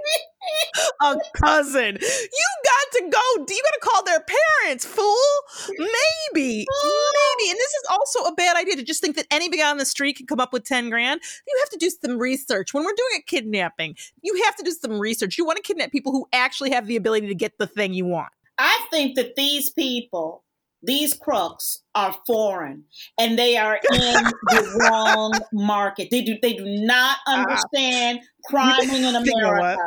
A 1.01 1.15
cousin. 1.35 1.97
You 2.01 2.47
got 2.65 2.91
to 2.93 3.01
go. 3.01 3.45
You 3.47 3.61
got 3.63 3.73
to 3.73 3.79
call 3.81 4.03
their 4.03 4.25
parents, 4.63 4.85
fool. 4.85 5.15
Maybe. 5.69 6.65
Maybe. 6.65 7.49
And 7.49 7.57
this 7.57 7.73
is 7.73 7.83
also 7.89 8.23
a 8.23 8.33
bad 8.33 8.55
idea 8.55 8.75
to 8.75 8.83
just 8.83 9.01
think 9.01 9.15
that 9.15 9.27
anybody 9.31 9.61
on 9.61 9.77
the 9.77 9.85
street 9.85 10.17
can 10.17 10.27
come 10.27 10.39
up 10.39 10.53
with 10.53 10.63
10 10.63 10.89
grand. 10.89 11.21
You 11.47 11.59
have 11.61 11.69
to 11.69 11.77
do 11.77 11.89
some 11.89 12.17
research. 12.17 12.73
When 12.73 12.83
we're 12.83 12.91
doing 12.91 13.19
a 13.19 13.21
kidnapping, 13.21 13.95
you 14.21 14.41
have 14.45 14.55
to 14.57 14.63
do 14.63 14.71
some 14.71 14.99
research. 14.99 15.37
You 15.37 15.45
want 15.45 15.57
to 15.57 15.63
kidnap 15.63 15.91
people 15.91 16.11
who 16.11 16.27
actually 16.33 16.71
have 16.71 16.87
the 16.87 16.95
ability 16.95 17.27
to 17.27 17.35
get 17.35 17.57
the 17.57 17.67
thing 17.67 17.93
you 17.93 18.05
want. 18.05 18.31
I 18.57 18.85
think 18.89 19.15
that 19.15 19.35
these 19.35 19.69
people, 19.69 20.43
these 20.83 21.13
crooks, 21.13 21.83
are 21.93 22.15
foreign 22.25 22.85
and 23.19 23.37
they 23.37 23.57
are 23.57 23.75
in 23.93 24.23
the 24.23 24.87
wrong 24.89 25.33
market. 25.53 26.09
They 26.11 26.21
do 26.21 26.37
they 26.41 26.53
do 26.53 26.65
not 26.65 27.17
understand 27.27 28.19
crime 28.45 28.89
in? 28.89 29.15
America. 29.15 29.77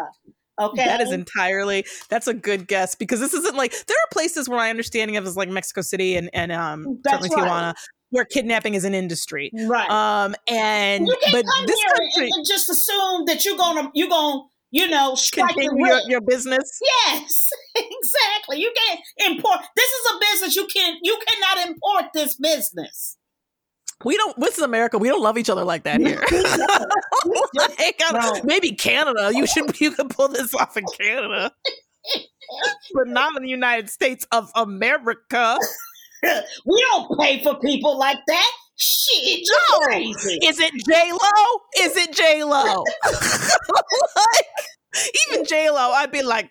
Okay, 0.60 0.84
That 0.84 1.00
is 1.00 1.10
entirely 1.10 1.84
that's 2.08 2.28
a 2.28 2.34
good 2.34 2.68
guess 2.68 2.94
because 2.94 3.18
this 3.18 3.34
isn't 3.34 3.56
like 3.56 3.72
there 3.72 3.96
are 3.96 4.08
places 4.12 4.48
where 4.48 4.58
my 4.58 4.70
understanding 4.70 5.16
of 5.16 5.26
is 5.26 5.36
like 5.36 5.48
Mexico 5.48 5.80
City 5.80 6.16
and 6.16 6.30
and 6.32 6.52
um 6.52 7.00
That's 7.02 7.26
certainly 7.26 7.42
right. 7.42 7.50
Tijuana 7.50 7.74
where 8.10 8.24
kidnapping 8.24 8.74
is 8.74 8.84
an 8.84 8.94
industry. 8.94 9.50
right. 9.66 9.90
Um 9.90 10.36
and 10.48 11.08
you 11.08 11.16
can't 11.22 11.32
but 11.32 11.44
come 11.44 11.66
this 11.66 11.76
here 11.76 11.88
country 11.88 12.30
and 12.32 12.46
just 12.46 12.70
assume 12.70 13.24
that 13.26 13.44
you're 13.44 13.56
gonna 13.56 13.90
you're 13.94 14.08
gonna 14.08 14.42
you 14.74 14.88
know 14.88 15.16
continue 15.32 15.86
your, 15.86 16.00
your 16.08 16.20
business. 16.20 16.80
Yes, 16.82 17.48
exactly. 17.76 18.60
You 18.60 18.72
can't 18.76 19.00
import. 19.30 19.60
This 19.76 19.88
is 19.88 20.12
a 20.12 20.18
business 20.18 20.56
you 20.56 20.66
can 20.66 20.98
you 21.00 21.16
cannot 21.28 21.68
import 21.68 22.06
this 22.12 22.34
business. 22.34 23.16
We 24.04 24.16
don't 24.16 24.38
this 24.40 24.58
is 24.58 24.64
America. 24.64 24.98
We 24.98 25.08
don't 25.08 25.22
love 25.22 25.38
each 25.38 25.48
other 25.48 25.64
like 25.64 25.84
that 25.84 26.00
here. 26.00 26.22
Like, 27.54 28.00
No. 28.12 28.40
Maybe 28.42 28.72
Canada. 28.72 29.30
You 29.32 29.46
should 29.46 29.80
you 29.80 29.92
could 29.92 30.10
pull 30.10 30.28
this 30.28 30.52
off 30.54 30.76
in 30.76 30.84
Canada. 30.98 31.52
but 32.94 33.06
not 33.06 33.36
in 33.36 33.44
the 33.44 33.48
United 33.48 33.88
States 33.88 34.26
of 34.32 34.50
America. 34.56 35.56
We 36.66 36.84
don't 36.90 37.18
pay 37.20 37.42
for 37.44 37.58
people 37.60 37.96
like 37.96 38.18
that. 38.26 38.52
Shit, 38.76 39.40
you're 39.46 39.56
No. 39.70 39.86
crazy. 39.86 40.38
Is 40.42 40.58
it 40.58 40.72
J 40.88 41.12
Lo? 41.12 41.60
Is 41.78 41.96
it 41.96 42.12
J 42.12 42.42
Lo? 42.44 42.84
like, 44.16 44.46
even 45.30 45.44
J 45.46 45.70
Lo, 45.70 45.92
I'd 45.92 46.10
be 46.10 46.22
like, 46.22 46.50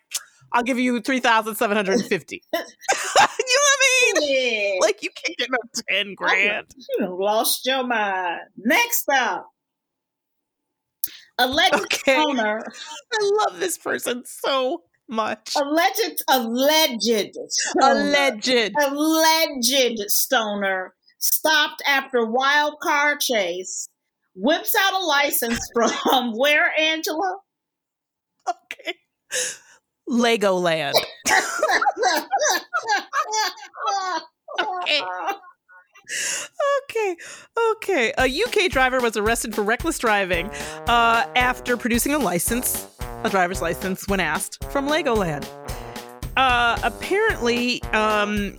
I'll 0.54 0.64
give 0.64 0.80
you 0.80 1.02
three 1.02 1.20
thousand 1.20 1.56
seven 1.56 1.76
hundred 1.76 1.96
and 2.00 2.06
fifty. 2.06 2.44
you 2.54 2.60
know 2.60 2.66
what 2.66 3.80
I 3.82 4.14
mean? 4.22 4.30
Yeah. 4.30 4.80
Like 4.82 5.04
you 5.04 5.10
can't 5.16 5.38
get 5.38 5.50
no 5.52 5.58
ten 5.90 6.14
grand. 6.16 6.68
you 7.00 7.08
lost 7.20 7.66
your 7.66 7.86
mind. 7.86 8.42
Next 8.58 9.10
up, 9.10 9.48
alleged 11.38 11.74
Okay. 11.76 12.16
owner, 12.18 12.64
I 13.14 13.32
love 13.48 13.60
this 13.60 13.78
person 13.78 14.24
so 14.26 14.84
much. 15.10 15.56
alleged, 15.58 16.24
alleged, 16.30 17.36
stoner, 17.50 17.92
Alleged. 17.92 18.74
alleged 18.80 20.10
stoner 20.10 20.94
stopped 21.24 21.82
after 21.88 22.26
wild 22.26 22.80
car 22.82 23.16
chase, 23.18 23.88
whips 24.36 24.74
out 24.80 24.94
a 24.94 25.06
license 25.06 25.60
from 26.04 26.38
where, 26.38 26.72
Angela? 26.78 27.38
Okay. 28.48 28.94
Legoland. 30.10 30.94
Okay. 34.60 35.02
Okay, 36.84 37.16
okay. 37.72 38.14
A 38.18 38.26
UK 38.26 38.70
driver 38.70 39.00
was 39.00 39.16
arrested 39.16 39.56
for 39.56 39.64
reckless 39.64 39.98
driving 39.98 40.50
uh, 40.88 41.26
after 41.36 41.78
producing 41.78 42.14
a 42.14 42.20
license, 42.20 42.88
a 43.24 43.30
driver's 43.30 43.62
license, 43.62 44.08
when 44.08 44.20
asked 44.20 44.64
from 44.66 44.88
Legoland. 44.88 45.48
Uh, 46.36 46.78
apparently, 46.84 47.82
um, 47.94 48.58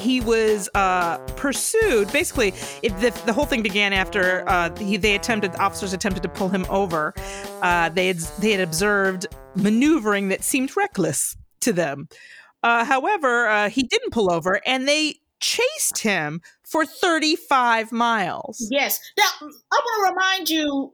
he 0.00 0.20
was 0.20 0.68
uh, 0.74 1.18
pursued. 1.36 2.12
Basically, 2.12 2.54
it, 2.82 2.96
the, 3.00 3.10
the 3.26 3.32
whole 3.32 3.46
thing 3.46 3.62
began 3.62 3.92
after 3.92 4.48
uh, 4.48 4.74
he, 4.76 4.96
they 4.96 5.14
attempted, 5.14 5.54
officers 5.56 5.92
attempted 5.92 6.22
to 6.22 6.28
pull 6.28 6.48
him 6.48 6.66
over. 6.68 7.14
Uh, 7.62 7.88
they 7.90 8.08
had 8.08 8.18
they 8.40 8.52
had 8.52 8.60
observed 8.60 9.26
maneuvering 9.54 10.28
that 10.28 10.42
seemed 10.42 10.76
reckless 10.76 11.36
to 11.60 11.72
them. 11.72 12.08
Uh, 12.62 12.84
however, 12.84 13.48
uh, 13.48 13.70
he 13.70 13.82
didn't 13.82 14.10
pull 14.10 14.32
over, 14.32 14.60
and 14.66 14.88
they 14.88 15.16
chased 15.40 15.98
him 15.98 16.40
for 16.64 16.84
35 16.84 17.92
miles. 17.92 18.66
Yes. 18.70 19.00
Now, 19.18 19.24
I 19.40 19.80
want 19.82 20.06
to 20.06 20.10
remind 20.12 20.50
you, 20.50 20.92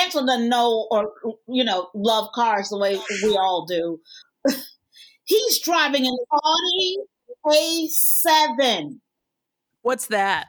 Angela 0.00 0.26
doesn't 0.26 0.48
know 0.48 0.86
or, 0.90 1.12
you 1.48 1.64
know, 1.64 1.88
love 1.94 2.28
cars 2.34 2.68
the 2.68 2.78
way 2.78 3.00
we 3.22 3.36
all 3.36 3.66
do. 3.66 4.00
He's 5.24 5.58
driving 5.60 6.06
an 6.06 6.16
Audi 6.30 6.98
A7. 7.46 8.98
What's 9.82 10.06
that? 10.08 10.46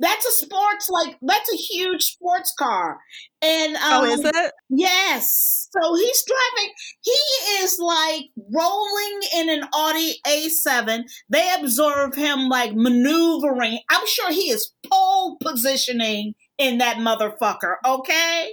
That's 0.00 0.26
a 0.26 0.32
sports, 0.32 0.90
like, 0.90 1.16
that's 1.22 1.52
a 1.52 1.56
huge 1.56 2.02
sports 2.02 2.52
car. 2.58 2.98
And, 3.40 3.76
um, 3.76 3.82
oh, 3.92 4.04
is 4.04 4.24
it? 4.24 4.52
Yes. 4.68 5.68
So 5.70 5.94
he's 5.94 6.24
driving, 6.26 6.72
he 7.00 7.62
is 7.62 7.78
like 7.80 8.24
rolling 8.36 9.20
in 9.36 9.50
an 9.50 9.68
Audi 9.74 10.14
A7. 10.26 11.04
They 11.28 11.54
observe 11.60 12.14
him 12.14 12.48
like 12.48 12.74
maneuvering. 12.74 13.78
I'm 13.90 14.06
sure 14.06 14.32
he 14.32 14.50
is 14.50 14.72
pole 14.90 15.36
positioning 15.40 16.34
in 16.58 16.78
that 16.78 16.96
motherfucker, 16.96 17.76
okay? 17.86 18.52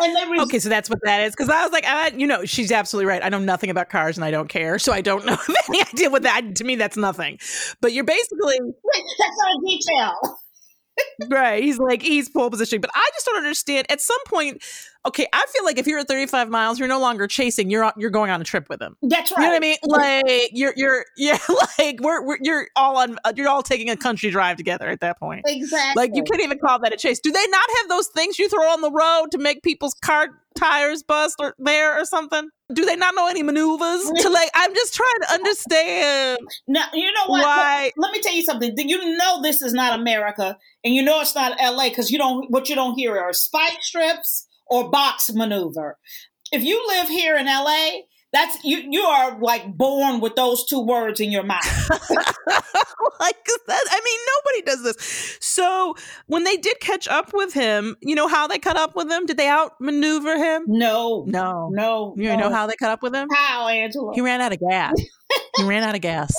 And 0.00 0.16
they 0.16 0.30
res- 0.30 0.40
Okay, 0.42 0.58
so 0.58 0.68
that's 0.68 0.88
what 0.88 1.00
that 1.04 1.22
is. 1.22 1.32
Because 1.34 1.48
I 1.50 1.62
was 1.62 1.72
like, 1.72 1.84
I, 1.86 2.08
you 2.08 2.26
know, 2.26 2.44
she's 2.44 2.70
absolutely 2.70 3.06
right. 3.06 3.22
I 3.22 3.28
know 3.28 3.38
nothing 3.38 3.70
about 3.70 3.90
cars 3.90 4.16
and 4.16 4.24
I 4.24 4.30
don't 4.30 4.48
care, 4.48 4.78
so 4.78 4.92
I 4.92 5.00
don't 5.00 5.24
know 5.26 5.34
of 5.34 5.56
any 5.68 5.80
idea 5.82 6.10
what 6.10 6.22
that. 6.22 6.56
To 6.56 6.64
me, 6.64 6.76
that's 6.76 6.96
nothing. 6.96 7.38
But 7.80 7.92
you're 7.92 8.04
basically 8.04 8.58
that's 8.58 9.38
not 9.38 9.54
a 9.54 9.66
detail. 9.66 10.38
right. 11.28 11.62
He's 11.62 11.78
like 11.78 12.02
he's 12.02 12.28
pole 12.28 12.50
positioning, 12.50 12.80
but 12.80 12.90
I 12.94 13.08
just 13.14 13.26
don't 13.26 13.36
understand. 13.36 13.86
At 13.90 14.00
some 14.00 14.18
point, 14.26 14.62
okay, 15.06 15.26
I 15.32 15.44
feel 15.52 15.64
like 15.64 15.78
if 15.78 15.86
you're 15.86 15.98
at 15.98 16.08
35 16.08 16.48
miles, 16.48 16.78
you're 16.78 16.88
no 16.88 17.00
longer 17.00 17.26
chasing. 17.26 17.70
You're 17.70 17.92
you're 17.96 18.10
going 18.10 18.30
on 18.30 18.40
a 18.40 18.44
trip 18.44 18.68
with 18.68 18.80
him. 18.80 18.96
That's 19.02 19.30
right. 19.32 19.38
You 19.38 19.42
know 19.44 19.50
what 19.50 19.56
I 19.56 19.60
mean? 19.60 19.76
Like 19.84 20.50
you're 20.52 20.74
you're 20.76 21.04
yeah, 21.16 21.38
like 21.78 22.00
we're, 22.00 22.24
we're 22.24 22.38
you're 22.40 22.68
all 22.76 22.98
on 22.98 23.18
uh, 23.24 23.32
you're 23.34 23.48
all 23.48 23.62
taking 23.62 23.90
a 23.90 23.96
country 23.96 24.30
drive 24.30 24.56
together 24.56 24.88
at 24.88 25.00
that 25.00 25.18
point. 25.18 25.42
Exactly. 25.46 26.00
Like 26.00 26.12
you 26.14 26.22
can't 26.22 26.42
even 26.42 26.58
call 26.58 26.78
that 26.80 26.92
a 26.92 26.96
chase. 26.96 27.20
Do 27.20 27.30
they 27.32 27.46
not 27.48 27.66
have 27.78 27.88
those 27.88 28.08
things 28.08 28.38
you 28.38 28.48
throw 28.48 28.70
on 28.70 28.80
the 28.80 28.90
road 28.90 29.30
to 29.32 29.38
make 29.38 29.62
people's 29.62 29.94
car 29.94 30.28
tires 30.58 31.02
bust 31.02 31.36
or 31.38 31.54
there 31.58 32.00
or 32.00 32.04
something? 32.04 32.48
Do 32.72 32.84
they 32.84 32.96
not 32.96 33.14
know 33.14 33.28
any 33.28 33.42
maneuvers 33.42 34.02
to 34.04 34.28
like? 34.30 34.50
I'm 34.54 34.74
just 34.74 34.94
trying 34.94 35.20
to 35.22 35.32
understand 35.32 36.38
Now, 36.66 36.84
you 36.92 37.10
know 37.12 37.26
what? 37.26 37.42
why. 37.42 37.92
Let, 37.96 38.08
let 38.08 38.12
me 38.12 38.20
tell 38.20 38.34
you 38.34 38.42
something. 38.42 38.74
You 38.76 39.16
know 39.16 39.40
this 39.42 39.62
is 39.62 39.72
not 39.72 39.98
America, 39.98 40.58
and 40.84 40.94
you 40.94 41.02
know 41.08 41.20
it's 41.20 41.34
not 41.34 41.58
LA 41.60 41.88
because 41.88 42.10
you 42.10 42.18
don't. 42.18 42.50
What 42.50 42.68
you 42.68 42.74
don't 42.74 42.94
hear 42.98 43.18
are 43.18 43.32
spike 43.32 43.78
strips 43.82 44.46
or 44.66 44.90
box 44.90 45.30
maneuver. 45.32 45.98
If 46.52 46.62
you 46.62 46.82
live 46.88 47.08
here 47.08 47.36
in 47.36 47.46
LA, 47.46 48.02
that's 48.32 48.62
you. 48.64 48.78
You 48.88 49.02
are 49.02 49.38
like 49.40 49.76
born 49.76 50.20
with 50.20 50.36
those 50.36 50.64
two 50.66 50.80
words 50.80 51.20
in 51.20 51.30
your 51.32 51.42
mouth. 51.42 51.64
like 53.20 53.36
that, 53.66 53.84
I 53.90 54.00
mean, 54.04 54.20
nobody 54.34 54.62
does 54.62 54.82
this. 54.82 55.38
So 55.40 55.94
when 56.26 56.44
they 56.44 56.56
did 56.56 56.80
catch 56.80 57.08
up 57.08 57.30
with 57.32 57.52
him, 57.52 57.96
you 58.00 58.14
know 58.14 58.28
how 58.28 58.46
they 58.46 58.58
cut 58.58 58.76
up 58.76 58.94
with 58.96 59.10
him? 59.10 59.26
Did 59.26 59.36
they 59.36 59.48
outmaneuver 59.48 60.36
him? 60.36 60.64
No, 60.66 61.24
No. 61.26 61.68
no. 61.72 62.14
You 62.16 62.28
no. 62.28 62.36
know 62.36 62.50
how 62.50 62.66
they 62.66 62.76
cut 62.76 62.90
up 62.90 63.02
with 63.02 63.14
him? 63.14 63.28
How, 63.32 63.68
Angela? 63.68 64.12
He 64.14 64.20
ran 64.20 64.40
out 64.40 64.52
of 64.52 64.60
gas. 64.60 64.94
he 65.56 65.64
ran 65.64 65.82
out 65.82 65.94
of 65.94 66.00
gas. 66.00 66.32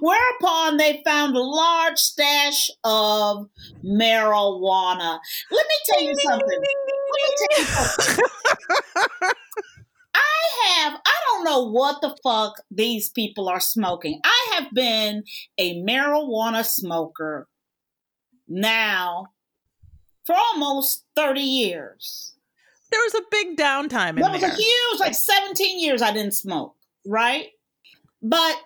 Whereupon 0.00 0.76
they 0.76 1.02
found 1.04 1.36
a 1.36 1.42
large 1.42 1.98
stash 1.98 2.70
of 2.84 3.48
marijuana. 3.84 5.18
Let 5.50 5.66
me 5.66 5.74
tell 5.86 6.02
you 6.02 6.14
something. 6.22 6.48
Let 6.48 6.60
me 6.60 7.34
tell 7.38 7.58
you 7.58 7.64
something. 7.66 8.24
I 10.14 10.20
have, 10.64 11.00
I 11.04 11.14
don't 11.28 11.44
know 11.44 11.70
what 11.70 12.00
the 12.00 12.16
fuck 12.22 12.54
these 12.70 13.10
people 13.10 13.48
are 13.48 13.60
smoking. 13.60 14.20
I 14.24 14.54
have 14.54 14.72
been 14.72 15.24
a 15.58 15.82
marijuana 15.82 16.64
smoker 16.64 17.48
now 18.48 19.26
for 20.24 20.34
almost 20.34 21.04
30 21.14 21.40
years. 21.40 22.34
There 22.90 23.00
was 23.00 23.14
a 23.14 23.22
big 23.30 23.56
downtime 23.56 24.10
in 24.10 24.16
there. 24.16 24.24
That 24.24 24.32
was 24.32 24.42
a 24.42 24.54
huge, 24.54 25.00
like 25.00 25.14
17 25.14 25.80
years 25.80 26.02
I 26.02 26.12
didn't 26.12 26.34
smoke, 26.34 26.76
right? 27.04 27.48
But 28.22 28.56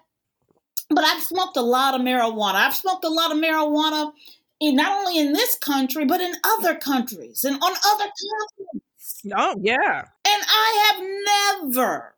but 0.90 1.05
I've 1.05 1.22
smoked 1.22 1.57
a 1.57 1.62
lot 1.62 1.94
of 1.94 2.00
marijuana. 2.00 2.55
I've 2.55 2.74
smoked 2.74 3.05
a 3.05 3.09
lot 3.09 3.33
of 3.33 3.38
marijuana 3.38 4.12
in, 4.61 4.76
not 4.76 4.98
only 4.98 5.18
in 5.18 5.33
this 5.33 5.57
country, 5.57 6.05
but 6.05 6.20
in 6.20 6.33
other 6.44 6.74
countries 6.74 7.44
and 7.44 7.57
on 7.57 7.72
other 7.87 8.11
continents. 8.20 9.22
oh 9.35 9.57
yeah. 9.62 10.05
And 10.26 10.42
I 10.46 10.92
have 10.92 11.62
never, 11.62 12.14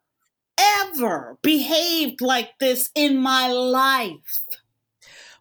ever 0.58 1.38
behaved 1.42 2.20
like 2.20 2.58
this 2.58 2.90
in 2.94 3.18
my 3.18 3.48
life. 3.48 4.44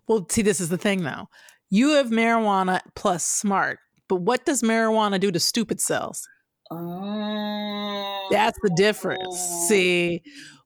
Well, 0.07 0.25
see, 0.29 0.41
this 0.41 0.59
is 0.59 0.69
the 0.69 0.77
thing 0.77 1.03
though. 1.03 1.29
You 1.69 1.91
have 1.91 2.07
marijuana 2.07 2.81
plus 2.95 3.25
smart, 3.25 3.79
but 4.09 4.17
what 4.17 4.45
does 4.45 4.61
marijuana 4.61 5.19
do 5.19 5.31
to 5.31 5.39
stupid 5.39 5.79
cells? 5.79 6.27
Oh. 6.69 8.27
That's 8.29 8.59
the 8.61 8.71
difference. 8.75 9.37
See, 9.67 10.21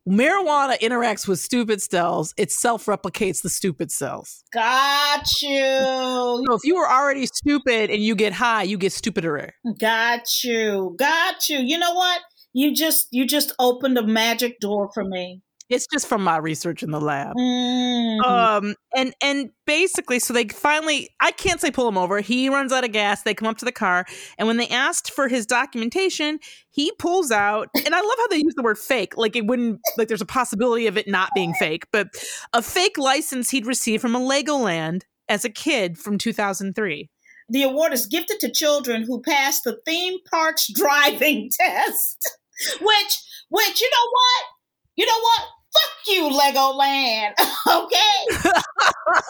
marijuana 0.07 0.77
interacts 0.79 1.27
with 1.27 1.39
stupid 1.39 1.81
cells, 1.81 2.33
it 2.37 2.51
self 2.51 2.85
replicates 2.85 3.41
the 3.41 3.49
stupid 3.49 3.91
cells. 3.91 4.43
Got 4.53 5.27
you. 5.41 6.45
So 6.47 6.53
if 6.53 6.61
you 6.63 6.75
were 6.75 6.89
already 6.89 7.25
stupid 7.27 7.89
and 7.89 8.01
you 8.01 8.15
get 8.15 8.33
high, 8.33 8.63
you 8.63 8.77
get 8.77 8.93
stupider. 8.93 9.51
Got 9.79 10.43
you. 10.43 10.95
Got 10.97 11.49
you. 11.49 11.59
You 11.59 11.77
know 11.77 11.93
what? 11.93 12.21
You 12.53 12.73
just 12.73 13.07
you 13.11 13.27
just 13.27 13.53
opened 13.59 13.97
a 13.97 14.05
magic 14.05 14.59
door 14.59 14.89
for 14.93 15.03
me. 15.03 15.41
It's 15.69 15.87
just 15.91 16.07
from 16.07 16.23
my 16.23 16.37
research 16.37 16.83
in 16.83 16.91
the 16.91 17.01
lab. 17.01 17.35
Mm. 17.35 18.23
Um 18.25 18.75
and 18.95 19.13
and 19.21 19.49
basically 19.65 20.19
so 20.19 20.33
they 20.33 20.47
finally 20.47 21.09
I 21.19 21.31
can't 21.31 21.59
say 21.59 21.71
pull 21.71 21.87
him 21.87 21.97
over. 21.97 22.19
He 22.21 22.49
runs 22.49 22.71
out 22.71 22.83
of 22.83 22.91
gas. 22.91 23.23
They 23.23 23.33
come 23.33 23.47
up 23.47 23.57
to 23.59 23.65
the 23.65 23.71
car 23.71 24.05
and 24.37 24.47
when 24.47 24.57
they 24.57 24.67
asked 24.67 25.11
for 25.11 25.27
his 25.27 25.45
documentation, 25.45 26.39
he 26.69 26.91
pulls 26.99 27.31
out 27.31 27.69
and 27.73 27.95
I 27.95 27.99
love 27.99 28.15
how 28.17 28.27
they 28.27 28.37
use 28.37 28.53
the 28.55 28.63
word 28.63 28.77
fake. 28.77 29.17
Like 29.17 29.35
it 29.35 29.47
wouldn't 29.47 29.79
like 29.97 30.07
there's 30.07 30.21
a 30.21 30.25
possibility 30.25 30.87
of 30.87 30.97
it 30.97 31.07
not 31.07 31.29
being 31.33 31.53
fake, 31.55 31.85
but 31.91 32.07
a 32.53 32.61
fake 32.61 32.97
license 32.97 33.49
he'd 33.49 33.65
received 33.65 34.01
from 34.01 34.15
a 34.15 34.19
Legoland 34.19 35.01
as 35.27 35.43
a 35.43 35.49
kid 35.49 35.97
from 35.97 36.17
2003. 36.19 37.09
the 37.49 37.63
award 37.63 37.93
is 37.93 38.05
gifted 38.05 38.39
to 38.39 38.51
children 38.51 39.03
who 39.03 39.21
pass 39.21 39.61
the 39.61 39.77
theme 39.85 40.19
parks 40.29 40.67
driving 40.73 41.49
test. 41.51 42.37
which, 42.79 43.23
which, 43.49 43.81
you 43.81 43.89
know 43.89 44.09
what? 44.11 44.43
You 44.95 45.05
know 45.05 45.19
what? 45.19 45.41
Fuck 45.73 46.07
you, 46.07 46.29
Legoland. 46.29 47.33
okay. 47.67 48.51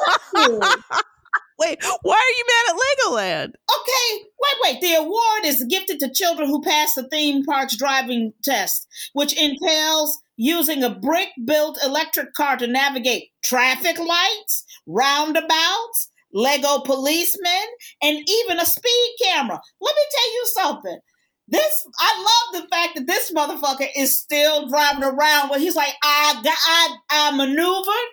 Fuck 0.03 0.21
you. 0.35 0.59
Wait, 1.57 1.81
why 2.01 2.15
are 2.15 2.37
you 2.37 2.45
mad 2.47 2.69
at 2.69 2.81
Legoland? 2.81 3.47
Okay, 3.47 4.25
wait, 4.41 4.55
wait. 4.61 4.81
The 4.81 4.95
award 4.95 5.45
is 5.45 5.65
gifted 5.69 5.99
to 6.01 6.11
children 6.11 6.49
who 6.49 6.61
pass 6.61 6.95
the 6.95 7.07
theme 7.07 7.45
park's 7.45 7.77
driving 7.77 8.33
test, 8.43 8.87
which 9.13 9.33
entails 9.41 10.19
using 10.35 10.83
a 10.83 10.89
brick 10.89 11.29
built 11.45 11.79
electric 11.81 12.33
car 12.33 12.57
to 12.57 12.67
navigate 12.67 13.29
traffic 13.41 13.97
lights, 13.97 14.65
roundabouts, 14.85 16.11
Lego 16.33 16.79
policemen, 16.79 17.67
and 18.01 18.17
even 18.27 18.59
a 18.59 18.65
speed 18.65 19.15
camera. 19.23 19.61
Let 19.79 19.95
me 19.95 20.01
tell 20.11 20.33
you 20.33 20.45
something. 20.53 20.99
This 21.47 21.85
I 21.99 22.51
love 22.53 22.63
the 22.63 22.69
fact 22.69 22.95
that 22.95 23.07
this 23.07 23.31
motherfucker 23.31 23.87
is 23.95 24.17
still 24.17 24.67
driving 24.67 25.03
around 25.03 25.49
where 25.49 25.59
he's 25.59 25.75
like, 25.75 25.93
I 26.03 26.41
got 26.43 26.57
I 26.67 26.97
I 27.11 27.31
maneuvered. 27.35 28.11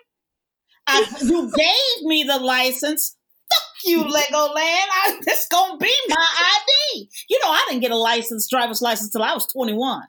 I, 0.85 1.05
you 1.21 1.51
gave 1.55 2.05
me 2.05 2.23
the 2.23 2.37
license 2.37 3.15
Fuck 3.53 3.83
you, 3.85 4.03
Legoland. 4.03 4.55
I, 4.55 5.19
this 5.25 5.47
gonna 5.51 5.77
be 5.77 5.93
my 6.07 6.27
ID. 6.95 7.09
You 7.29 7.39
know, 7.43 7.51
I 7.51 7.65
didn't 7.67 7.81
get 7.81 7.91
a 7.91 7.97
license, 7.97 8.47
driver's 8.49 8.81
license, 8.81 9.09
till 9.11 9.21
I 9.21 9.33
was 9.33 9.47
21. 9.47 10.01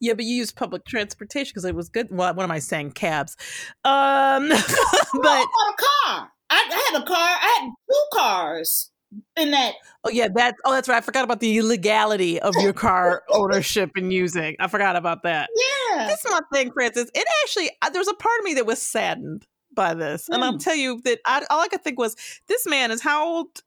Yeah, 0.00 0.14
but 0.14 0.24
you 0.24 0.36
use 0.36 0.50
public 0.50 0.84
transportation 0.84 1.52
because 1.52 1.64
it 1.64 1.74
was 1.74 1.88
good. 1.88 2.08
Well, 2.10 2.34
what 2.34 2.42
am 2.42 2.50
I 2.50 2.58
saying? 2.58 2.92
Cabs. 2.92 3.36
Um, 3.84 4.48
but 4.48 4.66
but 5.12 5.28
I 5.28 5.44
bought 5.44 5.74
a 5.74 5.76
car. 5.76 6.32
I, 6.50 6.68
I 6.70 6.90
had 6.92 7.02
a 7.02 7.06
car. 7.06 7.16
I 7.18 7.58
had 7.60 7.70
two 7.88 8.18
cars 8.18 8.90
in 9.36 9.50
that. 9.50 9.74
oh 10.04 10.10
yeah, 10.10 10.28
that 10.34 10.54
oh 10.64 10.72
that's 10.72 10.88
right. 10.88 10.98
I 10.98 11.00
forgot 11.00 11.24
about 11.24 11.40
the 11.40 11.58
illegality 11.58 12.40
of 12.40 12.54
your 12.60 12.72
car 12.72 13.22
ownership 13.30 13.90
and 13.96 14.12
using. 14.12 14.56
I 14.60 14.68
forgot 14.68 14.96
about 14.96 15.22
that. 15.24 15.48
Yeah. 15.92 16.06
This 16.08 16.24
is 16.24 16.30
my 16.30 16.40
thing, 16.52 16.70
Frances. 16.72 17.10
It 17.14 17.26
actually 17.44 17.70
there 17.92 18.00
was 18.00 18.08
a 18.08 18.14
part 18.14 18.38
of 18.40 18.44
me 18.44 18.54
that 18.54 18.66
was 18.66 18.80
saddened 18.80 19.46
by 19.74 19.94
this, 19.94 20.28
and 20.28 20.42
I'll 20.44 20.54
Mm. 20.54 20.62
tell 20.64 20.74
you 20.74 21.00
that 21.04 21.20
I, 21.26 21.44
all 21.50 21.60
I 21.60 21.68
could 21.68 21.82
think 21.82 21.98
was 21.98 22.16
this 22.48 22.66
man 22.66 22.90
is 22.90 23.00
how 23.02 23.24
old? 23.26 23.62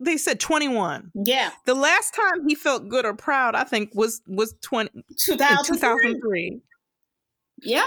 They 0.00 0.16
said 0.16 0.40
twenty 0.40 0.66
one. 0.68 1.10
Yeah. 1.14 1.50
The 1.66 1.74
last 1.74 2.12
time 2.14 2.48
he 2.48 2.54
felt 2.56 2.88
good 2.88 3.04
or 3.06 3.14
proud, 3.14 3.54
I 3.54 3.62
think, 3.64 3.90
was 3.94 4.20
was 4.26 4.54
20, 4.62 4.90
2003. 5.18 5.76
2003. 5.78 6.60
Yep. 7.62 7.84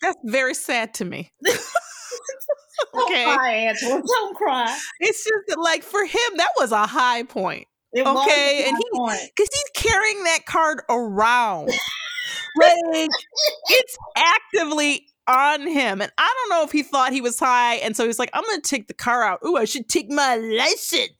That's 0.00 0.18
very 0.24 0.54
sad 0.54 0.94
to 0.94 1.04
me. 1.04 1.32
Don't 2.94 3.04
Okay. 3.10 3.24
cry, 3.24 3.52
Angela. 3.54 4.02
Don't 4.06 4.36
cry. 4.36 4.78
It's 5.00 5.24
just 5.24 5.36
that, 5.48 5.58
like, 5.58 5.82
for 5.82 6.04
him, 6.04 6.36
that 6.36 6.50
was 6.58 6.72
a 6.72 6.86
high 6.86 7.22
point. 7.24 7.66
It 7.92 8.04
was 8.04 8.26
Okay, 8.26 8.64
and 8.68 8.76
he- 8.76 9.28
Because 9.34 9.48
he's 9.52 9.82
carrying 9.82 10.22
that 10.24 10.40
card 10.46 10.82
around. 10.90 11.68
like, 12.56 13.08
it's 13.70 13.96
actively 14.16 15.06
on 15.26 15.66
him. 15.66 16.00
And 16.00 16.10
I 16.18 16.34
don't 16.36 16.56
know 16.58 16.64
if 16.64 16.72
he 16.72 16.82
thought 16.82 17.12
he 17.12 17.20
was 17.20 17.38
high. 17.38 17.76
And 17.76 17.96
so 17.96 18.06
he's 18.06 18.18
like, 18.18 18.30
I'm 18.34 18.42
going 18.44 18.60
to 18.60 18.68
take 18.68 18.88
the 18.88 18.94
car 18.94 19.22
out. 19.22 19.40
Ooh, 19.46 19.56
I 19.56 19.64
should 19.64 19.88
take 19.88 20.10
my 20.10 20.36
license. 20.36 21.10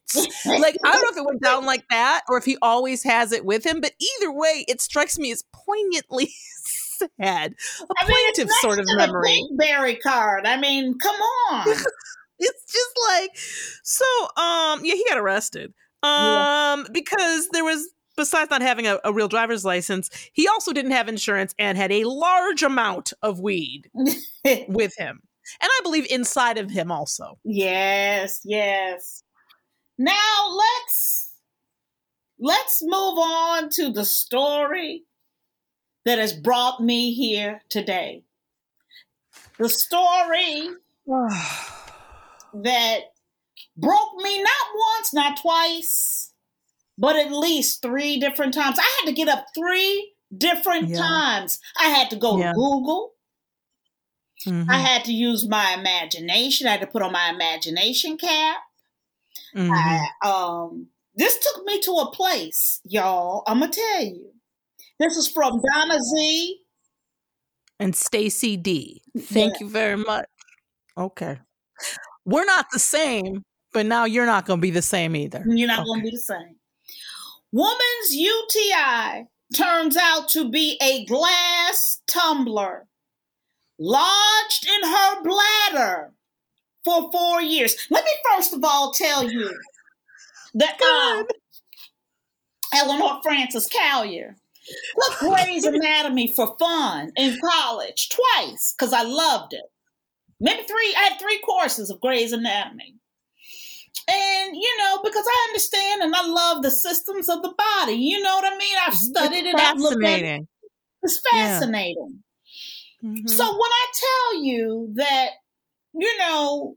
like, 0.47 0.77
I 0.85 0.93
don't 0.93 1.03
know 1.03 1.11
if 1.11 1.17
it 1.17 1.25
went 1.27 1.43
down 1.43 1.67
like 1.67 1.85
that 1.91 2.23
or 2.29 2.39
if 2.39 2.45
he 2.45 2.57
always 2.63 3.03
has 3.03 3.33
it 3.33 3.45
with 3.45 3.65
him. 3.67 3.81
But 3.81 3.93
either 4.01 4.33
way, 4.33 4.65
it 4.69 4.81
strikes 4.81 5.19
me 5.19 5.31
as 5.33 5.45
poignantly 5.53 6.33
sad. 7.21 7.55
A 7.81 7.85
I 7.99 8.07
mean, 8.07 8.17
plaintive 8.35 8.51
sort 8.61 8.79
of 8.79 8.87
memory. 8.97 9.45
Blackberry 9.57 9.97
card. 9.97 10.47
I 10.47 10.57
mean, 10.59 10.99
come 10.99 11.17
on. 11.51 11.67
it's 12.39 12.73
just 12.73 12.97
like 13.09 13.31
so 13.83 14.05
um 14.41 14.81
yeah 14.85 14.95
he 14.95 15.05
got 15.09 15.19
arrested 15.19 15.73
Yeah. 16.05 16.73
um 16.75 16.87
because 16.93 17.49
there 17.49 17.65
was 17.65 17.89
besides 18.17 18.49
not 18.51 18.63
having 18.63 18.87
a, 18.87 18.99
a 19.05 19.13
real 19.13 19.27
driver's 19.27 19.65
license 19.65 20.09
he 20.33 20.47
also 20.47 20.73
didn't 20.73 20.93
have 20.93 21.09
insurance 21.09 21.53
and 21.59 21.77
had 21.77 21.91
a 21.91 22.05
large 22.05 22.63
amount 22.63 23.13
of 23.23 23.41
weed 23.41 23.91
with 24.69 24.93
him 24.99 25.21
and 25.61 25.69
i 25.69 25.81
believe 25.83 26.07
inside 26.11 26.59
of 26.59 26.71
him 26.71 26.93
also 26.93 27.39
Yes, 27.45 28.41
yes. 28.45 29.23
Now 29.99 30.57
let's 30.57 31.31
let's 32.39 32.79
move 32.83 33.19
on 33.19 33.69
to 33.71 33.91
the 33.91 34.05
story 34.05 35.03
that 36.09 36.19
has 36.19 36.33
brought 36.33 36.81
me 36.83 37.13
here 37.13 37.61
today. 37.69 38.23
The 39.59 39.69
story 39.69 40.71
that 42.55 43.01
broke 43.77 44.15
me 44.17 44.43
not 44.43 44.67
once, 44.97 45.13
not 45.13 45.37
twice, 45.41 46.33
but 46.97 47.17
at 47.17 47.31
least 47.31 47.83
three 47.83 48.19
different 48.19 48.55
times. 48.55 48.79
I 48.79 48.99
had 49.01 49.07
to 49.07 49.13
get 49.13 49.29
up 49.29 49.49
three 49.55 50.15
different 50.37 50.89
Yeah. 50.89 50.97
times. 50.97 51.61
I 51.79 51.91
had 51.91 52.09
to 52.11 52.17
go 52.17 52.39
Yeah. 52.39 52.53
to 52.53 52.55
Google. 52.55 53.13
Mhm, 54.47 54.67
I 54.71 54.79
had 54.79 55.05
to 55.05 55.13
use 55.13 55.47
my 55.47 55.75
imagination. 55.75 56.67
I 56.67 56.71
had 56.73 56.81
to 56.81 56.87
put 56.87 57.03
on 57.03 57.13
my 57.13 57.29
imagination 57.29 58.17
cap. 58.17 58.63
mhm. 59.55 59.71
I, 59.73 60.09
um, 60.27 60.89
this 61.15 61.39
took 61.39 61.65
me 61.67 61.81
to 61.83 61.93
a 61.93 62.11
place, 62.13 62.81
y'all. 62.85 63.43
I'm 63.47 63.61
gonna 63.61 63.73
tell 63.73 64.03
you. 64.03 64.38
This 64.99 65.17
is 65.17 65.29
from 65.29 65.61
Donna 65.75 66.01
Z. 66.03 66.61
and 67.81 67.95
stacy 67.95 68.57
d 68.57 69.01
thank 69.17 69.53
Yeah. 69.55 69.59
you 69.61 69.69
very 69.71 69.97
much 69.97 70.27
okay 70.97 71.39
we're 72.25 72.45
not 72.45 72.67
the 72.73 72.79
same 72.81 73.45
but 73.73 73.87
now 73.87 74.05
you're 74.05 74.27
not 74.27 74.47
gonna 74.47 74.61
be 74.61 74.73
the 74.73 74.83
same 74.83 75.15
either 75.15 75.45
You're 75.47 75.69
not 75.69 75.81
Okay. 75.81 75.87
gonna 75.87 76.03
be 76.03 76.11
the 76.11 76.19
same. 76.19 76.57
Woman's 77.53 78.11
UTI 78.11 79.27
turns 79.55 79.97
out 79.97 80.29
to 80.31 80.51
be 80.51 80.77
a 80.83 81.05
glass 81.07 82.01
tumbler 82.09 82.89
lodged 83.79 84.67
in 84.69 84.83
her 84.91 85.23
bladder 85.23 86.13
for 86.85 87.13
four 87.13 87.41
years. 87.41 87.77
Let 87.91 88.05
me 88.05 88.11
first 88.35 88.53
of 88.55 88.65
all 88.65 88.93
tell 88.93 89.31
you 89.31 89.49
that 90.55 90.81
um, 90.83 91.27
Eleanor 92.75 93.21
Frances 93.23 93.69
Callier 93.69 94.35
took 95.09 95.19
Grey's 95.19 95.65
Anatomy 95.65 96.29
for 96.35 96.57
fun 96.59 97.13
in 97.17 97.39
college 97.41 98.09
twice 98.11 98.75
because 98.77 98.93
I 98.93 99.03
loved 99.03 99.55
it. 99.55 99.65
Maybe 100.41 100.63
three. 100.63 100.95
I 100.97 101.09
had 101.11 101.19
three 101.21 101.39
courses 101.41 101.91
of 101.91 102.01
Grey's 102.01 102.33
Anatomy. 102.33 102.95
And, 104.11 104.57
you 104.57 104.77
know, 104.79 105.01
because 105.03 105.25
I 105.27 105.47
understand 105.51 106.03
and 106.03 106.15
I 106.15 106.25
love 106.27 106.63
the 106.63 106.71
systems 106.71 107.29
of 107.29 107.43
the 107.43 107.53
body. 107.57 107.95
You 107.95 108.23
know 108.23 108.37
what 108.37 108.53
I 108.53 108.57
mean? 108.57 108.77
I've 108.87 108.95
studied 108.95 109.45
It's 109.47 109.49
it. 109.49 109.61
At 109.61 109.77
it. 109.77 109.81
fascinating 109.83 110.49
It's 111.03 111.21
Yeah. 111.33 111.59
fascinating. 111.59 112.23
Mhm. 113.05 113.29
So 113.29 113.45
when 113.45 113.71
I 113.71 113.87
tell 113.95 114.43
you 114.43 114.89
that, 114.95 115.31
you 115.95 116.19
know, 116.19 116.77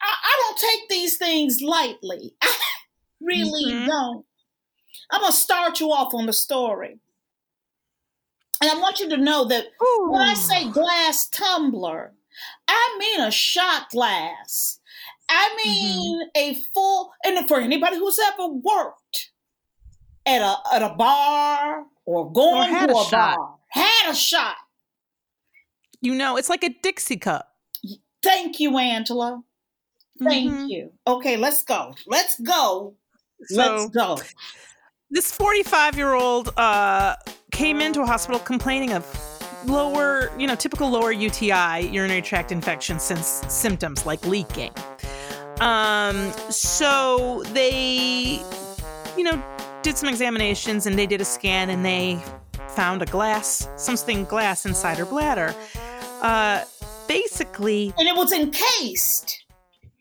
I, 0.00 0.14
I 0.24 0.36
don't 0.42 0.58
take 0.70 0.88
these 0.88 1.16
things 1.18 1.60
lightly. 1.60 2.34
I 2.42 2.54
really 3.20 3.64
Mhm. 3.64 3.86
don't. 3.86 4.26
I'm 5.10 5.20
going 5.20 5.32
to 5.32 5.36
start 5.38 5.80
you 5.80 5.90
off 5.92 6.14
on 6.14 6.26
the 6.26 6.32
story. 6.32 7.00
And 8.60 8.70
I 8.70 8.78
want 8.80 8.98
you 9.00 9.08
to 9.10 9.16
know 9.16 9.44
that 9.46 9.66
when 10.08 10.20
I 10.20 10.34
say 10.34 10.70
glass 10.70 11.28
tumbler, 11.28 12.12
I 12.66 12.96
mean 12.98 13.20
a 13.20 13.30
shot 13.30 13.90
glass. 13.90 14.80
I 15.28 15.54
mean 15.64 16.20
a 16.36 16.54
full, 16.74 17.12
and 17.24 17.46
for 17.46 17.60
anybody 17.60 17.96
who's 17.98 18.18
ever 18.18 18.48
worked 18.48 19.30
at 20.26 20.40
a 20.42 20.56
at 20.74 20.82
a 20.82 20.94
bar 20.94 21.84
or 22.06 22.32
going 22.32 22.68
had 22.70 22.88
to 22.88 22.94
a 22.94 23.06
a, 23.06 23.10
bar, 23.10 23.58
had 23.68 24.10
a 24.10 24.14
shot. 24.14 24.56
You 26.00 26.14
know, 26.14 26.36
it's 26.36 26.48
like 26.48 26.64
a 26.64 26.74
Dixie 26.82 27.16
cup. 27.18 27.48
Thank 28.22 28.58
you, 28.60 28.78
Angela. 28.78 29.42
Thank 30.22 30.50
Mhm. 30.50 30.68
you. 30.68 30.92
Okay, 31.06 31.36
let's 31.36 31.62
go. 31.62 31.94
Let's 32.06 32.40
go. 32.40 32.96
So 33.44 33.56
let's 33.56 33.90
go. 33.90 34.18
This 35.10 35.32
45 35.32 35.96
year 35.96 36.14
old 36.14 36.52
uh, 36.56 37.16
came 37.50 37.80
into 37.80 38.02
a 38.02 38.06
hospital 38.06 38.38
complaining 38.40 38.92
of 38.92 39.06
lower, 39.66 40.30
you 40.38 40.46
know, 40.46 40.54
typical 40.54 40.90
lower 40.90 41.12
UTI, 41.12 41.88
urinary 41.90 42.22
tract 42.22 42.52
infection 42.52 42.98
since 42.98 43.26
symptoms 43.48 44.06
like 44.06 44.24
leaking. 44.26 44.72
Um, 45.60 46.30
so 46.50 47.42
they, 47.48 48.42
you 49.16 49.24
know, 49.24 49.42
did 49.82 49.96
some 49.96 50.08
examinations 50.08 50.86
and 50.86 50.98
they 50.98 51.06
did 51.06 51.20
a 51.20 51.24
scan 51.24 51.70
and 51.70 51.84
they 51.84 52.22
found 52.68 53.02
a 53.02 53.06
glass, 53.06 53.68
something 53.76 54.24
glass 54.24 54.66
inside 54.66 54.98
her 54.98 55.06
bladder. 55.06 55.54
uh, 56.20 56.64
basically, 57.08 57.92
and 57.96 58.06
it 58.06 58.14
was 58.14 58.32
encased 58.32 59.44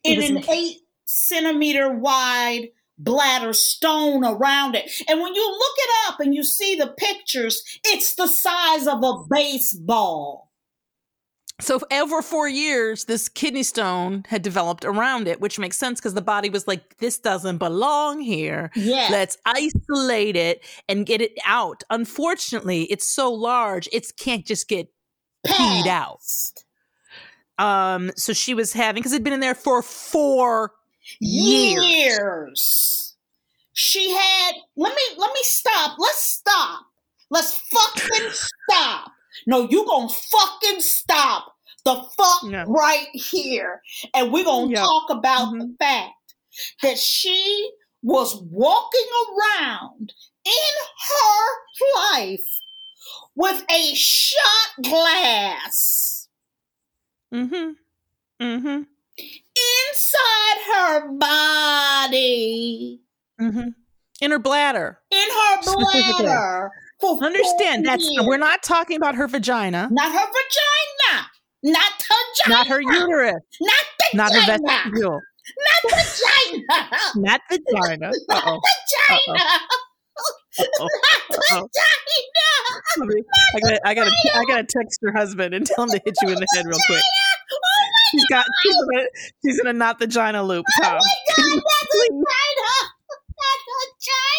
in 0.03 0.17
was 0.17 0.29
an 0.29 0.37
enca- 0.37 0.51
eight 0.51 0.77
centimeter 1.05 1.89
wide 1.89 2.69
bladder 2.97 3.53
stone 3.53 4.25
around 4.25 4.75
it. 4.75 4.89
And 5.07 5.21
when 5.21 5.35
you 5.35 5.49
look 5.49 5.75
it 5.77 5.89
up 6.07 6.19
and 6.19 6.33
you 6.33 6.43
see 6.43 6.75
the 6.75 6.93
pictures, 6.97 7.63
it's 7.85 8.15
the 8.15 8.27
size 8.27 8.87
of 8.87 9.03
a 9.03 9.23
baseball. 9.29 10.51
so 11.59 11.79
over 11.91 12.21
four 12.21 12.47
years, 12.47 13.05
this 13.05 13.27
kidney 13.29 13.63
stone 13.63 14.23
had 14.27 14.41
developed 14.43 14.85
around 14.85 15.27
it, 15.27 15.41
which 15.41 15.57
makes 15.57 15.77
sense 15.77 15.99
because 15.99 16.13
the 16.13 16.21
body 16.21 16.49
was 16.49 16.67
like, 16.67 16.97
"This 16.97 17.17
doesn't 17.17 17.57
belong 17.57 18.21
here. 18.21 18.69
Yeah. 18.75 19.07
Let's 19.11 19.37
isolate 19.45 20.35
it 20.35 20.63
and 20.87 21.05
get 21.05 21.19
it 21.21 21.33
out." 21.45 21.83
Unfortunately, 21.89 22.83
it's 22.83 23.07
so 23.07 23.31
large, 23.33 23.89
it 23.91 24.11
can't 24.17 24.45
just 24.45 24.67
get 24.67 24.87
peed 25.47 25.87
out. 25.87 26.19
Um, 27.57 28.11
so 28.15 28.33
she 28.33 28.53
was 28.53 28.73
having 28.73 29.01
because 29.01 29.13
it'd 29.13 29.23
been 29.23 29.33
in 29.33 29.39
there 29.39 29.55
for 29.55 29.81
four 29.81 30.73
years. 31.19 31.83
years. 31.85 33.15
She 33.73 34.11
had 34.11 34.51
let 34.75 34.95
me 34.95 35.01
let 35.17 35.31
me 35.33 35.39
stop. 35.43 35.97
Let's 35.99 36.21
stop. 36.21 36.85
Let's 37.29 37.61
fucking 37.71 38.29
stop. 38.69 39.11
No, 39.45 39.67
you 39.69 39.85
gonna 39.85 40.09
fucking 40.09 40.81
stop 40.81 41.53
the 41.83 41.95
fuck 42.17 42.41
Yeah. 42.43 42.65
right 42.67 43.07
here. 43.13 43.81
And 44.13 44.31
we're 44.33 44.43
gonna 44.45 44.71
Yeah. 44.71 44.81
talk 44.81 45.09
about 45.09 45.51
the 45.51 45.65
Mhm. 45.65 45.77
fact 45.77 46.13
that 46.81 46.97
she 46.97 47.71
was 48.01 48.35
walking 48.51 49.07
around 49.29 50.13
in 50.43 50.73
her 51.09 52.13
life 52.13 52.59
with 53.35 53.63
a 53.69 53.93
shot 53.93 54.83
glass 54.83 56.27
Mm-hmm. 57.33 57.71
Mm-hmm. 58.41 58.83
Inside 59.89 60.59
her 60.73 61.11
body. 61.17 63.01
Mm-hmm. 63.39 63.69
In 64.21 64.31
her 64.31 64.39
bladder. 64.39 64.99
in 65.11 65.27
her 65.29 65.61
bladder. 65.75 66.71
Understand 67.21 67.85
that's 67.85 68.09
we're 68.21 68.37
not 68.37 68.63
talking 68.63 68.97
about 68.97 69.13
her 69.15 69.27
vagina, 69.27 69.87
not 69.91 70.11
her 70.11 70.17
vagina, 70.17 71.27
not 71.63 71.91
her 72.01 72.15
vagina, 72.47 72.57
not 72.57 72.67
her 72.67 72.81
uterus, 72.81 73.35
not 73.61 73.85
the 73.99 74.17
not 74.17 74.33
her 74.33 74.41
vagina, 74.41 74.67
vestibule, 74.67 75.21
not 75.59 75.91
vagina, 75.91 76.89
not 77.15 77.41
vagina. 77.51 78.11
Uh-oh. 78.29 78.59
vagina, 78.65 79.43
Uh-oh. 80.57 80.87
Uh-oh. 81.51 81.67
vagina. 82.97 83.23
I 83.55 83.59
gotta, 83.59 83.87
I 83.87 83.93
gotta, 83.93 84.11
I 84.33 84.43
gotta 84.45 84.63
text 84.67 84.99
your 85.03 85.11
husband 85.15 85.53
and 85.53 85.67
tell 85.67 85.83
him 85.83 85.91
to 85.91 86.01
hit 86.03 86.15
you 86.23 86.29
in 86.29 86.35
the 86.35 86.47
head 86.55 86.65
real 86.65 86.79
quick. 86.87 87.01
Oh 88.07 88.11
She's 88.11 88.25
got, 88.29 88.45
she's 88.63 88.75
in 88.75 88.99
a, 88.99 89.07
she's 89.45 89.59
in 89.59 89.67
a 89.67 89.73
not 89.73 89.99
vagina 89.99 90.43
loop, 90.43 90.65
Tom. 90.81 90.93
my 90.93 90.99
god, 91.35 91.63
that's 91.65 91.95
vagina, 91.95 92.73
that's 93.39 93.63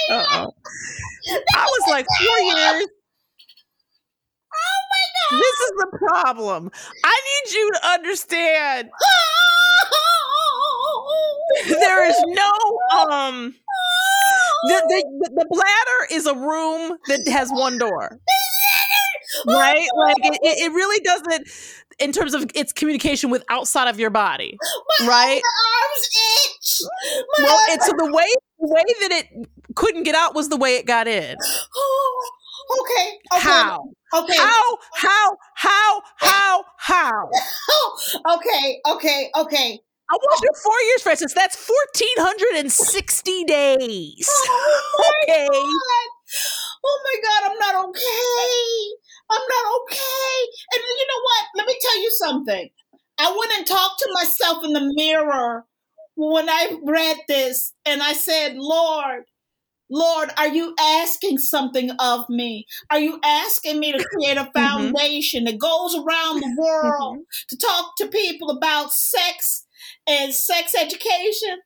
vagina. 0.09 0.45
Uh-oh. 0.45 0.55
I 1.55 1.65
was 1.67 1.91
like, 1.91 2.07
four 2.19 2.39
years. 2.39 2.87
Oh 4.55 4.81
my 4.91 5.05
god. 5.31 5.41
This 5.41 5.61
is 5.61 5.73
the 5.79 5.99
problem. 6.09 6.71
I 7.05 7.21
need 7.45 7.53
you 7.55 7.71
to 7.75 7.87
understand. 7.89 8.91
There 11.67 12.07
is 12.09 12.17
no 12.27 12.53
um. 12.99 13.55
The, 14.65 14.83
the 14.89 15.31
the 15.37 15.47
bladder 15.51 16.15
is 16.15 16.27
a 16.27 16.35
room 16.35 16.99
that 17.09 17.27
has 17.29 17.51
one 17.51 17.79
door, 17.79 18.19
right? 19.47 19.89
Like 19.97 20.17
it 20.25 20.39
it 20.43 20.73
really 20.73 21.01
doesn't, 21.01 21.49
in 21.99 22.13
terms 22.13 22.35
of 22.35 22.51
its 22.55 22.73
communication 22.73 23.31
with 23.31 23.45
outside 23.51 23.89
of 23.89 23.99
your 23.99 24.11
body, 24.11 24.57
right? 25.07 25.43
arms 25.43 26.09
itch. 26.47 26.81
My 27.39 27.45
Well, 27.45 27.61
it's 27.69 27.87
so 27.87 27.93
the 27.97 28.13
way 28.13 28.27
the 28.61 28.67
way 28.69 28.85
that 29.01 29.13
it 29.13 29.49
couldn't 29.75 30.05
get 30.05 30.15
out 30.15 30.35
was 30.35 30.49
the 30.49 30.57
way 30.57 30.77
it 30.77 30.87
got 30.87 31.07
in. 31.09 31.37
Oh, 31.77 32.31
okay. 32.81 33.19
okay. 33.35 33.49
How? 33.49 33.91
Okay. 34.15 34.37
How? 34.37 34.79
How? 34.95 35.37
How? 35.55 36.03
How? 36.17 36.65
How? 36.79 37.31
okay. 38.37 38.81
Okay. 38.91 39.31
Okay. 39.37 39.81
I 40.11 40.15
want 40.15 40.41
you 40.43 40.49
four 40.63 40.81
years, 40.89 41.03
for 41.03 41.11
instance. 41.11 41.35
That's 41.35 41.55
fourteen 41.55 42.17
hundred 42.17 42.59
and 42.59 42.73
sixty 42.73 43.45
days. 43.45 44.27
Oh 44.31 44.95
my 44.99 45.23
Okay. 45.35 45.47
God. 45.49 46.09
Oh 46.85 47.01
my 47.05 47.21
God. 47.23 47.51
I'm 47.51 47.59
not 47.59 47.89
okay. 47.91 49.08
I'm 49.31 49.41
not 49.41 49.83
okay. 49.83 50.39
And 50.75 50.83
you 50.83 51.07
know 51.07 51.23
what? 51.23 51.45
Let 51.57 51.67
me 51.67 51.79
tell 51.81 52.03
you 52.03 52.11
something. 52.13 52.71
I 53.19 53.37
went 53.37 53.53
and 53.59 53.67
talked 53.67 53.99
to 54.01 54.11
myself 54.15 54.65
in 54.65 54.73
the 54.73 54.93
mirror 54.95 55.65
when 56.15 56.49
I 56.49 56.77
read 56.83 57.17
this, 57.29 57.73
and 57.87 58.03
I 58.03 58.13
said, 58.13 58.57
Lord, 58.57 59.25
Lord, 59.91 60.31
are 60.37 60.49
you 60.49 60.75
asking 60.79 61.39
something 61.39 61.91
of 61.99 62.29
me? 62.29 62.67
Are 62.91 62.99
you 62.99 63.21
asking 63.25 63.79
me 63.79 63.93
to 63.93 64.05
create 64.05 64.37
a 64.37 64.43
mm-hmm. 64.43 64.59
foundation 64.59 65.45
that 65.45 65.59
goes 65.59 65.95
around 65.95 66.41
the 66.41 66.57
world 66.59 67.19
mm-hmm. 67.19 67.47
to 67.49 67.57
talk 67.57 67.97
to 67.99 68.09
people 68.09 68.51
about 68.51 68.93
sex 68.93 69.67
and 70.07 70.35
sex 70.35 70.75
education? 70.75 71.61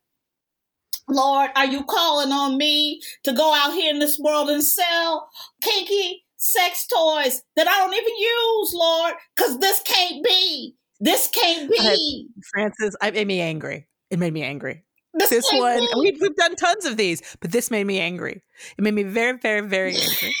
Lord, 1.09 1.51
are 1.55 1.65
you 1.65 1.83
calling 1.83 2.31
on 2.31 2.57
me 2.57 3.01
to 3.23 3.33
go 3.33 3.53
out 3.53 3.73
here 3.73 3.93
in 3.93 3.99
this 3.99 4.17
world 4.17 4.49
and 4.49 4.63
sell 4.63 5.27
kinky 5.61 6.22
sex 6.43 6.85
toys 6.87 7.41
that 7.55 7.67
I 7.67 7.79
don't 7.79 7.93
even 7.93 8.17
use, 8.17 8.73
Lord? 8.73 9.13
Because 9.35 9.59
this 9.59 9.81
can't 9.83 10.23
be. 10.23 10.75
This 10.99 11.27
can't 11.27 11.69
be. 11.69 12.27
Frances, 12.53 12.95
I, 13.01 13.07
it 13.07 13.13
made 13.13 13.27
me 13.27 13.41
angry. 13.41 13.87
It 14.09 14.19
made 14.19 14.33
me 14.33 14.43
angry. 14.43 14.83
This, 15.15 15.29
This 15.29 15.49
one, 15.53 15.79
be. 15.79 15.87
we've, 15.99 16.17
we've 16.21 16.35
done 16.35 16.55
tons 16.55 16.85
of 16.85 16.97
these, 16.97 17.21
but 17.39 17.51
this 17.51 17.69
made 17.71 17.85
me 17.85 17.99
angry. 17.99 18.41
It 18.77 18.83
made 18.83 18.93
me 18.93 19.03
very, 19.03 19.37
very, 19.37 19.61
very 19.61 19.95
angry 19.95 20.33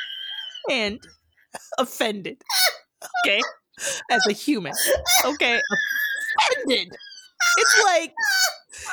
and 0.70 0.98
offended. 1.78 2.42
Okay, 3.26 3.40
as 4.10 4.26
a 4.28 4.32
human. 4.32 4.72
Okay, 5.24 5.60
offended. 6.40 6.88
It's 7.58 7.82
like 7.84 8.12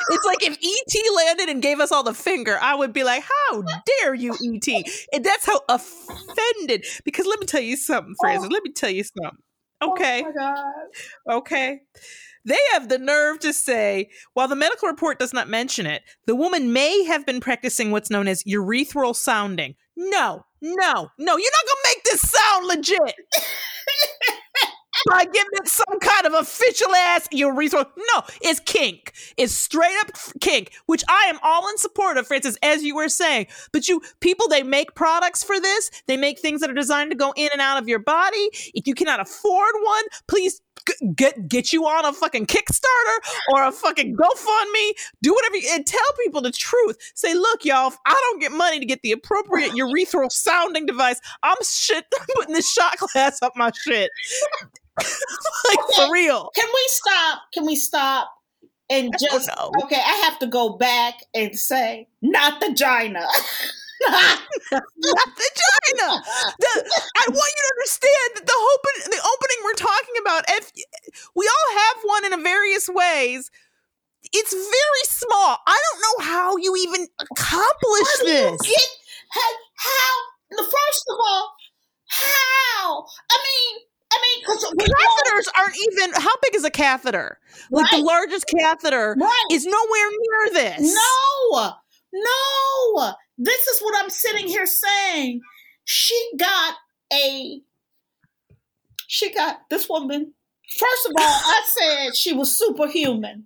it's 0.09 0.25
like 0.25 0.43
if 0.43 0.57
ET 0.61 1.15
landed 1.15 1.49
and 1.49 1.61
gave 1.61 1.79
us 1.79 1.91
all 1.91 2.03
the 2.03 2.13
finger, 2.13 2.57
I 2.61 2.75
would 2.75 2.93
be 2.93 3.03
like, 3.03 3.23
"How 3.23 3.63
dare 4.01 4.13
you, 4.13 4.33
ET?" 4.33 4.67
And 5.13 5.23
that's 5.23 5.45
how 5.45 5.61
offended. 5.69 6.85
Because 7.03 7.25
let 7.25 7.39
me 7.39 7.45
tell 7.45 7.61
you 7.61 7.77
something, 7.77 8.15
Frances. 8.19 8.49
Let 8.49 8.63
me 8.63 8.71
tell 8.71 8.89
you 8.89 9.03
something. 9.03 9.39
Okay. 9.81 10.23
Oh 10.25 10.31
my 10.31 10.33
God. 10.33 11.37
Okay. 11.37 11.81
They 12.45 12.59
have 12.73 12.89
the 12.89 12.97
nerve 12.97 13.39
to 13.39 13.53
say, 13.53 14.09
while 14.33 14.49
the 14.49 14.55
medical 14.55 14.89
report 14.89 15.17
does 15.17 15.33
not 15.33 15.47
mention 15.47 15.85
it, 15.85 16.03
the 16.25 16.35
woman 16.35 16.73
may 16.73 17.05
have 17.05 17.25
been 17.25 17.39
practicing 17.39 17.91
what's 17.91 18.09
known 18.09 18.27
as 18.27 18.43
urethral 18.43 19.15
sounding. 19.15 19.75
No, 19.95 20.45
no, 20.61 21.09
no, 21.17 21.37
you're 21.37 21.51
not 21.51 21.67
gonna 21.67 21.85
make 21.85 22.03
this 22.03 22.21
sound 22.21 22.65
legit. 22.67 23.15
By 25.09 25.25
giving 25.25 25.49
it 25.53 25.67
some 25.67 25.99
kind 25.99 26.25
of 26.25 26.33
official 26.33 26.93
ass 26.95 27.27
urethral. 27.33 27.85
No, 27.97 28.23
it's 28.41 28.59
kink. 28.61 29.13
It's 29.37 29.53
straight 29.53 29.95
up 30.01 30.11
kink, 30.41 30.71
which 30.85 31.03
I 31.09 31.25
am 31.29 31.39
all 31.43 31.67
in 31.69 31.77
support 31.77 32.17
of, 32.17 32.27
Frances, 32.27 32.57
as 32.63 32.83
you 32.83 32.95
were 32.95 33.09
saying. 33.09 33.47
But 33.71 33.87
you 33.87 34.01
people, 34.21 34.47
they 34.47 34.63
make 34.63 34.95
products 34.95 35.43
for 35.43 35.59
this. 35.59 35.91
They 36.07 36.17
make 36.17 36.39
things 36.39 36.61
that 36.61 36.69
are 36.69 36.75
designed 36.75 37.11
to 37.11 37.17
go 37.17 37.33
in 37.35 37.49
and 37.51 37.61
out 37.61 37.81
of 37.81 37.87
your 37.87 37.99
body. 37.99 38.49
If 38.73 38.87
you 38.87 38.95
cannot 38.95 39.19
afford 39.19 39.73
one, 39.83 40.03
please 40.27 40.61
g- 40.87 41.13
get 41.15 41.47
get 41.47 41.73
you 41.73 41.85
on 41.85 42.05
a 42.05 42.13
fucking 42.13 42.45
Kickstarter 42.45 43.17
or 43.53 43.63
a 43.63 43.71
fucking 43.71 44.15
GoFundMe. 44.15 44.91
Do 45.21 45.33
whatever 45.33 45.57
you, 45.57 45.69
and 45.73 45.85
tell 45.85 46.01
people 46.23 46.41
the 46.41 46.51
truth. 46.51 46.97
Say, 47.15 47.33
look, 47.33 47.65
y'all, 47.65 47.89
if 47.89 47.97
I 48.05 48.13
don't 48.31 48.41
get 48.41 48.51
money 48.51 48.79
to 48.79 48.85
get 48.85 49.01
the 49.01 49.11
appropriate 49.11 49.71
urethral 49.73 50.31
sounding 50.31 50.85
device, 50.85 51.19
I'm 51.43 51.57
shit 51.63 52.05
I'm 52.19 52.27
putting 52.35 52.53
this 52.53 52.71
shot 52.71 52.97
glass 52.97 53.41
up 53.41 53.53
my 53.55 53.71
shit. 53.85 54.09
like 55.69 55.79
Okay. 55.79 56.05
for 56.07 56.11
real. 56.13 56.49
Can 56.55 56.67
we 56.67 56.83
stop? 56.87 57.41
Can 57.53 57.65
we 57.65 57.75
stop? 57.75 58.29
And 58.89 59.11
just 59.19 59.49
okay, 59.83 59.95
I 59.95 60.15
have 60.29 60.37
to 60.39 60.47
go 60.47 60.77
back 60.77 61.15
and 61.33 61.57
say, 61.57 62.07
not 62.21 62.59
the 62.59 62.67
vagina. 62.67 63.21
not 64.05 64.39
the 64.67 64.81
vagina. 65.39 66.21
The, 66.59 67.01
I 67.15 67.25
want 67.29 67.51
you 67.55 67.63
to 67.63 67.71
understand 67.77 68.29
that 68.35 68.45
the 68.45 68.53
open, 68.53 69.11
the 69.11 69.21
opening 69.33 69.59
we're 69.63 69.73
talking 69.73 70.15
about, 70.21 70.43
if 70.49 70.71
we 71.35 71.47
all 71.49 71.77
have 71.79 71.97
one 72.03 72.25
in 72.25 72.33
a 72.33 72.43
various 72.43 72.89
ways. 72.89 73.49
It's 74.31 74.53
very 74.53 75.03
small. 75.05 75.57
I 75.67 75.77
don't 75.77 76.01
know 76.01 76.31
how 76.31 76.57
you 76.57 76.75
even 76.77 77.07
accomplish 77.19 78.07
How 78.19 78.25
this. 78.25 78.61
get 78.61 78.89
how, 79.29 79.51
how 79.75 80.63
first 80.63 81.05
of 81.09 81.17
all, 81.19 81.53
how? 82.07 83.05
I 83.31 83.37
mean, 83.43 83.81
I 84.13 84.21
mean, 84.21 84.41
because 84.41 84.63
Catheters 84.77 85.47
aren't 85.57 85.75
even. 85.91 86.13
How 86.21 86.31
big 86.41 86.55
is 86.55 86.63
a 86.63 86.69
catheter? 86.69 87.39
Like 87.71 87.89
the 87.91 87.97
largest 87.97 88.45
catheter 88.47 89.15
right? 89.19 89.45
is 89.51 89.65
nowhere 89.65 90.09
near 90.11 90.53
this. 90.53 90.93
No, 90.93 91.73
no. 92.13 93.13
This 93.37 93.67
is 93.67 93.79
what 93.81 93.95
I'm 94.03 94.09
sitting 94.09 94.47
here 94.47 94.65
saying. 94.67 95.41
She 95.85 96.31
got 96.37 96.75
a 97.11 97.61
She 99.07 99.33
got 99.33 99.61
this 99.69 99.89
woman. 99.89 100.33
First 100.77 101.05
of 101.07 101.13
all, 101.17 101.25
I 101.25 101.61
said 101.67 102.15
she 102.15 102.33
was 102.33 102.55
superhuman 102.57 103.45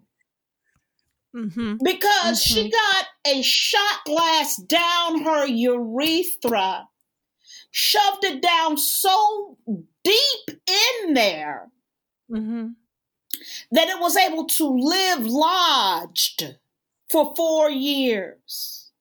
Mm-hmm. 1.35 1.75
because 1.83 2.41
she 2.41 2.71
got 2.71 3.05
a 3.27 3.41
shot 3.43 4.05
glass 4.05 4.55
down 4.55 5.23
her 5.23 5.45
urethra, 5.45 6.87
shoved 7.71 8.23
it 8.23 8.41
down 8.41 8.77
so 8.77 9.57
deep 10.03 10.59
in 11.05 11.13
there 11.13 11.69
Mm-hmm. 12.29 12.67
that 13.71 13.87
it 13.87 13.99
was 14.01 14.17
able 14.17 14.45
to 14.47 14.67
live 14.67 15.25
lodged 15.25 16.57
for 17.09 17.33
four 17.37 17.69
years. 17.71 18.91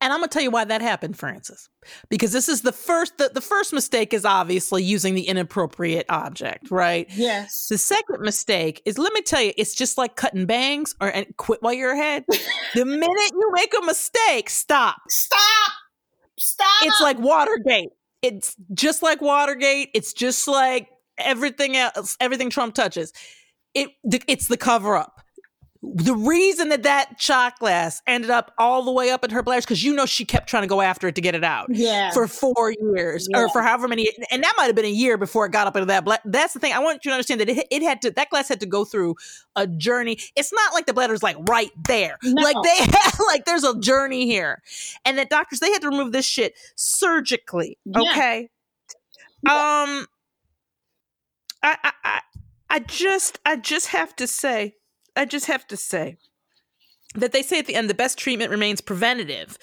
And 0.00 0.12
I'm 0.12 0.20
gonna 0.20 0.28
tell 0.28 0.42
you 0.42 0.50
why 0.52 0.64
that 0.64 0.80
happened, 0.80 1.18
Frances. 1.18 1.68
Because 2.08 2.32
this 2.32 2.48
is 2.48 2.62
the 2.62 2.72
first 2.72 3.18
the, 3.18 3.30
the 3.34 3.40
first 3.40 3.72
mistake 3.72 4.14
is 4.14 4.24
obviously 4.24 4.82
using 4.84 5.14
the 5.14 5.22
inappropriate 5.26 6.06
object, 6.08 6.70
right? 6.70 7.06
Yes. 7.10 7.66
The 7.68 7.76
second 7.78 8.20
mistake 8.20 8.80
is 8.86 8.96
let 8.96 9.12
me 9.12 9.22
tell 9.22 9.42
you, 9.42 9.52
it's 9.58 9.74
just 9.74 9.98
like 9.98 10.14
cutting 10.14 10.46
bangs 10.46 10.94
or 11.00 11.08
and 11.08 11.26
quit 11.36 11.60
while 11.62 11.74
you're 11.74 11.92
ahead. 11.92 12.24
the 12.74 12.84
minute 12.84 13.32
you 13.32 13.50
make 13.54 13.74
a 13.76 13.84
mistake, 13.84 14.48
stop. 14.48 14.96
Stop! 15.08 15.72
Stop! 16.40 16.66
It's 16.82 17.00
like 17.00 17.18
Watergate. 17.18 17.90
It's 18.22 18.56
just 18.74 19.02
like 19.02 19.20
Watergate. 19.20 19.90
It's 19.94 20.12
just 20.12 20.46
like 20.48 20.88
everything 21.18 21.76
else, 21.76 22.16
everything 22.20 22.50
Trump 22.50 22.74
touches. 22.74 23.12
It 23.74 23.90
it's 24.26 24.48
the 24.48 24.56
cover 24.56 24.96
up. 24.96 25.19
The 25.82 26.14
reason 26.14 26.68
that 26.68 26.82
that 26.82 27.14
shot 27.18 27.58
glass 27.58 28.02
ended 28.06 28.28
up 28.28 28.52
all 28.58 28.84
the 28.84 28.92
way 28.92 29.10
up 29.10 29.24
in 29.24 29.30
her 29.30 29.42
bladder 29.42 29.62
because 29.62 29.82
you 29.82 29.94
know 29.94 30.04
she 30.04 30.26
kept 30.26 30.46
trying 30.46 30.62
to 30.62 30.66
go 30.66 30.82
after 30.82 31.08
it 31.08 31.14
to 31.14 31.22
get 31.22 31.34
it 31.34 31.42
out 31.42 31.68
yeah. 31.70 32.10
for 32.10 32.28
four 32.28 32.74
years 32.78 33.26
Yeah. 33.30 33.40
or 33.40 33.48
for 33.48 33.62
however 33.62 33.88
many, 33.88 34.10
and 34.30 34.44
that 34.44 34.52
might 34.58 34.66
have 34.66 34.74
been 34.76 34.84
a 34.84 34.88
year 34.88 35.16
before 35.16 35.46
it 35.46 35.52
got 35.52 35.66
up 35.66 35.76
into 35.76 35.86
that. 35.86 36.04
Bla- 36.04 36.18
that's 36.26 36.52
the 36.52 36.60
thing. 36.60 36.74
I 36.74 36.80
want 36.80 37.02
you 37.02 37.10
to 37.10 37.14
understand 37.14 37.40
that 37.40 37.48
it, 37.48 37.66
it 37.70 37.82
had 37.82 38.02
to 38.02 38.10
that 38.10 38.28
glass 38.28 38.46
had 38.46 38.60
to 38.60 38.66
go 38.66 38.84
through 38.84 39.14
a 39.56 39.66
journey. 39.66 40.18
It's 40.36 40.52
not 40.52 40.74
like 40.74 40.84
the 40.84 40.92
bladder's 40.92 41.22
like 41.22 41.36
right 41.48 41.70
there. 41.86 42.18
No. 42.24 42.42
Like 42.42 42.56
they 42.62 42.76
had 42.84 43.12
like 43.26 43.46
there's 43.46 43.64
a 43.64 43.78
journey 43.80 44.26
here, 44.26 44.62
and 45.06 45.16
that 45.16 45.30
doctors 45.30 45.60
they 45.60 45.70
had 45.72 45.80
to 45.80 45.88
remove 45.88 46.12
this 46.12 46.26
shit 46.26 46.58
surgically. 46.76 47.78
Yeah. 47.86 48.00
Okay. 48.02 48.50
Um. 49.48 50.06
I 51.62 51.76
I 51.82 51.92
I, 52.04 52.20
I 52.68 52.78
just 52.80 53.38
I 53.46 53.56
just 53.56 53.88
have 53.88 54.14
to 54.16 54.26
say 54.26 54.74
I 55.16 55.24
just 55.24 55.46
have 55.46 55.66
to 55.68 55.76
say 55.76 56.16
that 57.14 57.32
they 57.32 57.42
say 57.42 57.58
at 57.58 57.66
the 57.66 57.74
end 57.74 57.90
the 57.90 57.94
best 57.94 58.18
treatment 58.18 58.50
remains 58.50 58.80
preventative 58.80 59.58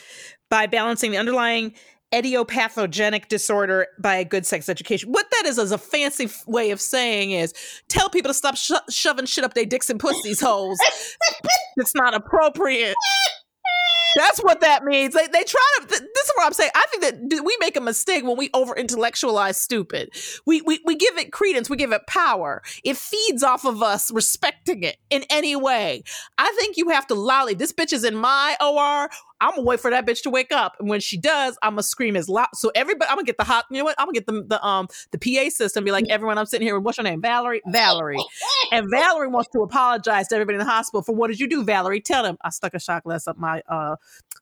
by 0.50 0.68
balancing 0.68 1.12
the 1.12 1.18
underlying 1.18 1.74
idiopathogenic 2.14 3.28
disorder 3.28 3.88
by 4.00 4.16
a 4.16 4.26
good 4.26 4.46
sex 4.46 4.70
education. 4.70 5.12
What 5.12 5.26
that 5.32 5.44
is 5.46 5.58
is 5.58 5.72
a 5.72 5.78
fancy 5.78 6.26
f- 6.26 6.48
way 6.48 6.72
of 6.72 6.80
saying 6.80 7.32
is 7.32 7.54
tell 7.90 8.10
people 8.10 8.30
to 8.30 8.34
stop 8.34 8.56
sho- 8.56 8.80
shoving 8.90 9.26
shit 9.26 9.44
up 9.44 9.54
their 9.54 9.66
dicks 9.66 9.90
and 9.90 10.00
pussies 10.00 10.40
holes. 10.40 10.80
it's 11.78 11.96
not 11.96 12.14
appropriate. 12.14 12.96
That's 14.16 14.40
what 14.44 14.62
that 14.62 14.84
means. 14.84 15.14
They 15.14 15.28
they 15.28 15.44
try 15.44 15.62
to. 15.82 15.88
Th- 15.88 16.02
this 16.02 16.26
is 16.26 16.32
what 16.36 16.46
I'm 16.46 16.54
saying. 16.54 16.72
I 16.76 16.86
think 16.90 17.04
that 17.04 17.44
we 17.44 17.58
make 17.60 17.76
a 17.76 17.82
mistake 17.82 18.24
when 18.24 18.38
we 18.38 18.50
over 18.54 18.76
intellectualize 18.76 19.58
stupid. 19.58 20.10
We, 20.46 20.62
we 20.62 20.80
we 20.86 20.96
give 20.96 21.18
it 21.18 21.32
credence. 21.32 21.70
We 21.70 21.78
give 21.78 21.92
it 21.92 22.08
power. 22.08 22.62
It 22.84 22.98
feeds 22.98 23.44
off 23.44 23.66
of 23.66 23.82
us 23.84 24.12
respecting 24.12 24.84
it 24.84 24.98
in 25.10 25.24
any 25.30 25.56
way. 25.56 26.04
I 26.38 26.54
think 26.60 26.78
you 26.78 26.90
have 26.90 27.08
to 27.08 27.16
lolly. 27.16 27.54
This 27.54 27.74
bitch 27.74 27.94
is 27.94 28.04
in 28.04 28.16
my 28.16 28.56
OR. 28.62 29.10
I'm 29.40 29.52
gonna 29.52 29.62
wait 29.64 29.80
for 29.80 29.92
that 29.92 30.06
bitch 30.06 30.24
to 30.24 30.30
wake 30.30 30.52
up, 30.52 30.76
and 30.80 30.90
when 30.90 31.00
she 31.00 31.18
does, 31.18 31.58
I'm 31.62 31.74
gonna 31.74 31.84
scream 31.84 32.16
as 32.16 32.28
loud. 32.28 32.48
So 32.56 32.72
everybody, 32.74 33.10
I'm 33.10 33.18
gonna 33.18 33.26
get 33.26 33.38
the 33.38 33.44
hot. 33.44 33.66
You 33.70 33.78
know 33.78 33.84
what? 33.84 33.96
I'm 34.00 34.06
gonna 34.08 34.14
get 34.14 34.26
the 34.26 34.44
the 34.44 34.66
um 34.66 34.88
the 35.12 35.18
PA 35.20 35.50
system. 35.50 35.84
Be 35.84 35.92
like, 35.92 36.06
everyone, 36.10 36.38
I'm 36.38 36.46
sitting 36.46 36.66
here. 36.68 36.76
with 36.76 36.84
What's 36.86 36.98
your 36.98 37.04
name? 37.04 37.22
Valerie. 37.22 37.62
Valerie. 37.68 38.18
And 38.72 38.90
Valerie 38.90 39.28
wants 39.28 39.50
to 39.54 39.62
apologize 39.62 40.28
to 40.30 40.36
everybody 40.36 40.56
in 40.56 40.60
the 40.60 40.66
hospital 40.72 41.02
for 41.04 41.14
what 41.16 41.28
did 41.28 41.40
you 41.40 41.48
do, 41.48 41.64
Valerie? 41.64 42.02
Tell 42.02 42.24
them 42.24 42.38
I 42.42 42.50
stuck 42.50 42.74
a 42.74 42.80
shot 42.80 43.04
glass 43.04 43.28
up 43.28 43.38
my 43.38 43.62
uh 43.70 43.96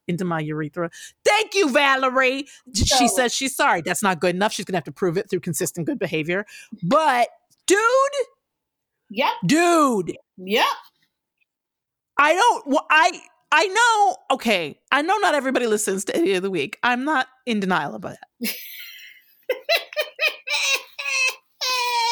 into 0.07 0.23
my 0.23 0.39
urethra. 0.39 0.89
Thank 1.25 1.55
you, 1.55 1.69
Valerie. 1.71 2.47
She 2.73 2.85
So- 2.85 3.07
says 3.07 3.33
she's 3.33 3.55
sorry. 3.55 3.81
That's 3.81 4.03
not 4.03 4.19
good 4.19 4.35
enough. 4.35 4.53
She's 4.53 4.65
gonna 4.65 4.77
have 4.77 4.83
to 4.85 4.91
prove 4.91 5.17
it 5.17 5.29
through 5.29 5.39
consistent 5.41 5.87
good 5.87 5.99
behavior. 5.99 6.45
But 6.83 7.27
dude, 7.67 7.79
Yep. 9.09 9.31
dude, 9.45 10.17
Yep. 10.37 10.65
I 12.17 12.33
don't. 12.33 12.67
Well, 12.67 12.85
I 12.89 13.19
I 13.51 13.67
know. 13.67 14.17
Okay, 14.35 14.79
I 14.91 15.01
know 15.01 15.17
not 15.17 15.35
everybody 15.35 15.67
listens 15.67 16.05
to 16.05 16.17
Idiot 16.17 16.37
of 16.37 16.43
the 16.43 16.51
Week. 16.51 16.77
I'm 16.83 17.05
not 17.05 17.27
in 17.45 17.59
denial 17.59 17.95
about 17.95 18.17
that. 18.41 18.55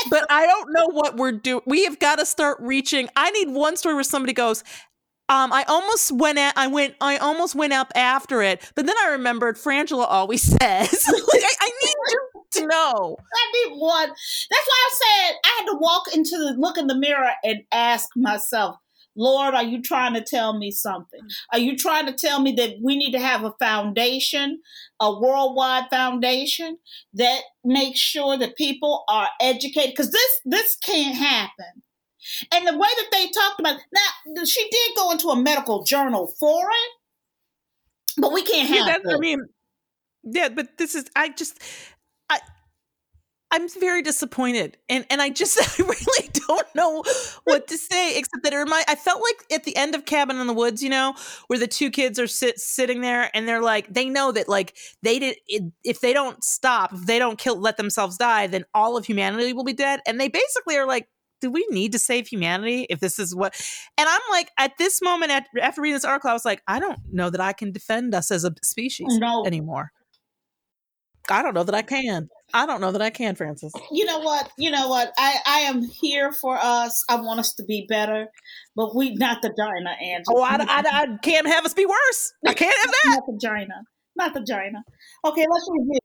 But 0.10 0.28
I 0.30 0.46
don't 0.46 0.72
know 0.74 0.88
what 0.92 1.16
we're 1.18 1.32
doing. 1.32 1.64
We 1.66 1.86
have 1.86 1.98
got 1.98 2.20
to 2.20 2.26
start 2.26 2.58
reaching. 2.60 3.10
I 3.16 3.32
need 3.32 3.50
one 3.50 3.78
story 3.78 3.96
where 3.96 4.04
somebody 4.04 4.34
goes. 4.34 4.64
Um, 5.30 5.52
I 5.54 5.64
almost 5.68 6.12
went 6.12 6.38
at, 6.38 6.56
I 6.58 6.68
went, 6.68 6.96
I 7.02 7.18
almost 7.18 7.56
went 7.56 7.74
up 7.74 7.92
after 7.96 8.44
it, 8.44 8.62
but 8.76 8.86
then 8.86 8.96
I 9.04 9.12
remembered 9.12 9.56
Frangela 9.56 10.06
always 10.08 10.42
says, 10.60 10.60
like, 10.60 11.44
I, 11.44 11.56
I 11.62 11.72
need 11.82 11.96
to 12.62 12.68
know. 12.68 13.18
I 13.34 13.70
need 13.70 13.80
one. 13.80 14.10
That's 14.10 14.68
why 14.68 14.88
I 14.88 14.92
said 14.92 15.36
I 15.46 15.60
had 15.60 15.66
to 15.72 15.78
walk 15.80 16.14
into 16.14 16.38
the 16.38 16.56
look 16.60 16.78
in 16.78 16.88
the 16.88 16.96
mirror 16.96 17.32
and 17.44 17.64
ask 17.72 18.10
myself, 18.16 18.76
Lord, 19.16 19.54
are 19.54 19.64
you 19.64 19.82
trying 19.82 20.14
to 20.16 20.22
tell 20.22 20.58
me 20.58 20.72
something? 20.72 21.22
Are 21.52 21.60
you 21.60 21.78
trying 21.78 22.06
to 22.08 22.14
tell 22.14 22.42
me 22.42 22.54
that 22.54 22.76
we 22.82 22.96
need 22.98 23.12
to 23.12 23.20
have 23.20 23.44
a 23.44 23.54
foundation, 23.60 24.62
a 25.00 25.20
worldwide 25.20 25.86
foundation 25.90 26.78
that 27.14 27.42
makes 27.64 28.00
sure 28.00 28.38
that 28.38 28.56
people 28.58 29.04
are 29.08 29.30
educated? 29.42 29.92
Because 29.92 30.12
this 30.12 30.42
this 30.46 30.76
can't 30.78 31.16
happen. 31.16 31.84
And 32.54 32.68
the 32.68 32.78
way 32.78 32.88
that 32.98 33.08
they 33.12 33.28
talked 33.28 33.60
about 33.60 33.78
now, 33.94 34.44
she 34.46 34.70
did 34.70 34.96
go 34.96 35.12
into 35.12 35.28
a 35.30 35.36
medical 35.36 35.84
journal 35.84 36.34
for 36.40 36.66
it, 36.70 36.92
but 38.22 38.32
we 38.32 38.44
can't 38.44 38.70
Yeah, 38.70 38.82
have 38.82 38.86
that's, 38.86 39.06
I 39.12 39.18
mean, 39.18 39.48
yeah, 40.24 40.50
but 40.50 40.78
this 40.78 40.96
is, 40.96 41.06
I 41.16 41.30
just, 41.30 41.60
I'm 43.54 43.70
very 43.70 44.02
disappointed, 44.02 44.78
and 44.90 45.06
and 45.12 45.22
I 45.22 45.30
just, 45.30 45.60
I 45.80 45.84
really 45.84 46.30
don't 46.48 46.76
know 46.76 47.04
what 47.44 47.68
to 47.68 47.78
say 47.78 48.18
except 48.18 48.44
that 48.44 48.52
it 48.52 48.58
remind. 48.58 48.86
I 48.88 48.96
felt 48.96 49.22
like 49.22 49.60
at 49.60 49.64
the 49.64 49.76
end 49.76 49.94
of 49.94 50.06
Cabin 50.06 50.38
in 50.40 50.48
the 50.48 50.54
Woods, 50.54 50.82
you 50.82 50.90
know, 50.90 51.14
where 51.48 51.60
the 51.60 51.68
two 51.68 51.92
kids 51.92 52.18
are 52.20 52.26
sit 52.26 52.60
sitting 52.60 53.02
there, 53.02 53.30
and 53.36 53.48
they're 53.48 53.62
like, 53.62 53.94
they 53.94 54.10
know 54.10 54.32
that 54.32 54.50
like 54.50 54.76
they 55.04 55.20
did, 55.20 55.38
it, 55.48 55.72
if 55.84 56.02
they 56.02 56.14
don't 56.14 56.44
stop, 56.44 56.94
if 56.94 57.06
they 57.06 57.20
don't 57.20 57.38
kill, 57.38 57.60
let 57.60 57.78
themselves 57.78 58.18
die, 58.18 58.48
then 58.48 58.66
all 58.74 58.98
of 58.98 59.06
humanity 59.06 59.54
will 59.54 59.64
be 59.64 59.74
dead, 59.74 60.02
and 60.08 60.20
they 60.20 60.28
basically 60.28 60.76
are 60.76 60.88
like. 60.88 61.08
Do 61.42 61.52
we 61.52 61.68
need 61.70 61.92
to 61.92 62.00
save 62.00 62.30
humanity 62.30 62.88
if 62.90 63.02
this 63.02 63.20
is 63.20 63.36
what? 63.36 63.54
And 63.98 64.08
I'm 64.08 64.22
like, 64.32 64.50
at 64.58 64.78
this 64.78 65.02
moment, 65.02 65.30
at, 65.30 65.46
after 65.62 65.82
reading 65.82 65.96
this 65.96 66.06
article, 66.06 66.30
I 66.30 66.34
was 66.34 66.46
like, 66.46 66.62
I 66.70 66.80
don't 66.80 67.00
know 67.12 67.30
that 67.30 67.42
I 67.42 67.52
can 67.52 67.74
defend 67.74 68.16
us 68.16 68.32
as 68.32 68.46
a 68.46 68.54
species 68.64 69.18
No. 69.20 69.46
anymore. 69.46 69.92
I 71.30 71.42
don't 71.42 71.54
know 71.54 71.64
that 71.64 71.76
I 71.76 71.82
can. 71.82 72.30
I 72.54 72.66
don't 72.68 72.82
know 72.82 72.92
that 72.92 73.02
I 73.02 73.10
can, 73.10 73.36
Frances. 73.36 73.74
you 73.92 74.06
know 74.06 74.20
what 74.20 74.52
you 74.60 74.70
know 74.70 74.88
what 74.88 75.12
i 75.18 75.38
i 75.48 75.60
am 75.62 75.82
here 75.82 76.32
for 76.32 76.56
us 76.62 77.04
i 77.10 77.16
want 77.16 77.40
us 77.40 77.54
to 77.56 77.64
be 77.66 77.86
better 77.90 78.28
but 78.76 78.96
we 78.96 79.16
not 79.16 79.42
the 79.42 79.52
China, 79.58 79.90
Angela. 80.02 80.38
Oh, 80.38 80.42
I, 80.42 80.58
I, 80.60 80.84
I 81.04 81.18
can't 81.24 81.48
have 81.48 81.64
us 81.66 81.74
be 81.74 81.86
worse. 81.86 82.34
I 82.48 82.54
can't 82.62 82.76
have 82.82 82.92
that. 82.92 83.04
not 83.06 83.24
the 83.28 83.40
China, 83.48 83.74
not 84.16 84.34
the 84.36 84.46
China. 84.48 84.84
okay 85.26 85.46
let's 85.50 85.70
review 85.72 86.00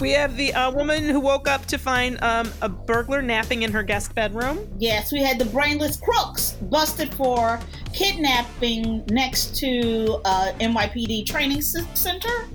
We 0.00 0.10
have 0.10 0.36
the 0.36 0.52
uh, 0.52 0.70
woman 0.72 1.04
who 1.04 1.20
woke 1.20 1.46
up 1.48 1.64
to 1.66 1.78
find 1.78 2.22
um, 2.22 2.50
a 2.60 2.68
burglar 2.68 3.22
napping 3.22 3.62
in 3.62 3.72
her 3.72 3.82
guest 3.82 4.14
bedroom. 4.14 4.68
yes 4.78 5.12
we 5.12 5.20
had 5.20 5.38
the 5.38 5.46
brainless 5.46 5.96
crooks 5.96 6.52
busted 6.62 7.14
for 7.14 7.58
kidnapping 7.92 9.04
next 9.10 9.56
to 9.56 10.20
uh 10.26 10.52
nypd 10.60 11.24
training 11.26 11.62
c- 11.62 11.80
center 11.94 12.48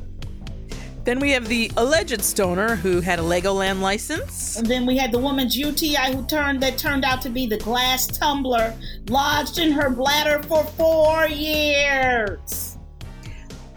Then 1.09 1.19
we 1.19 1.31
have 1.31 1.47
the 1.47 1.71
alleged 1.75 2.23
stoner 2.23 2.75
who 2.75 3.01
had 3.01 3.17
a 3.17 3.23
Legoland 3.23 3.81
license. 3.81 4.57
and 4.57 4.67
then 4.67 4.85
we 4.85 4.95
had 4.95 5.11
the 5.11 5.17
woman's 5.17 5.57
uti 5.57 5.95
who 5.95 6.23
turned 6.27 6.61
that 6.61 6.77
turned 6.77 7.03
out 7.03 7.19
to 7.23 7.31
be 7.31 7.47
the 7.47 7.57
glass 7.57 8.05
tumbler 8.05 8.75
lodged 9.07 9.57
in 9.57 9.71
her 9.71 9.89
bladder 9.89 10.43
for 10.43 10.63
four 10.77 11.25
years 11.25 12.77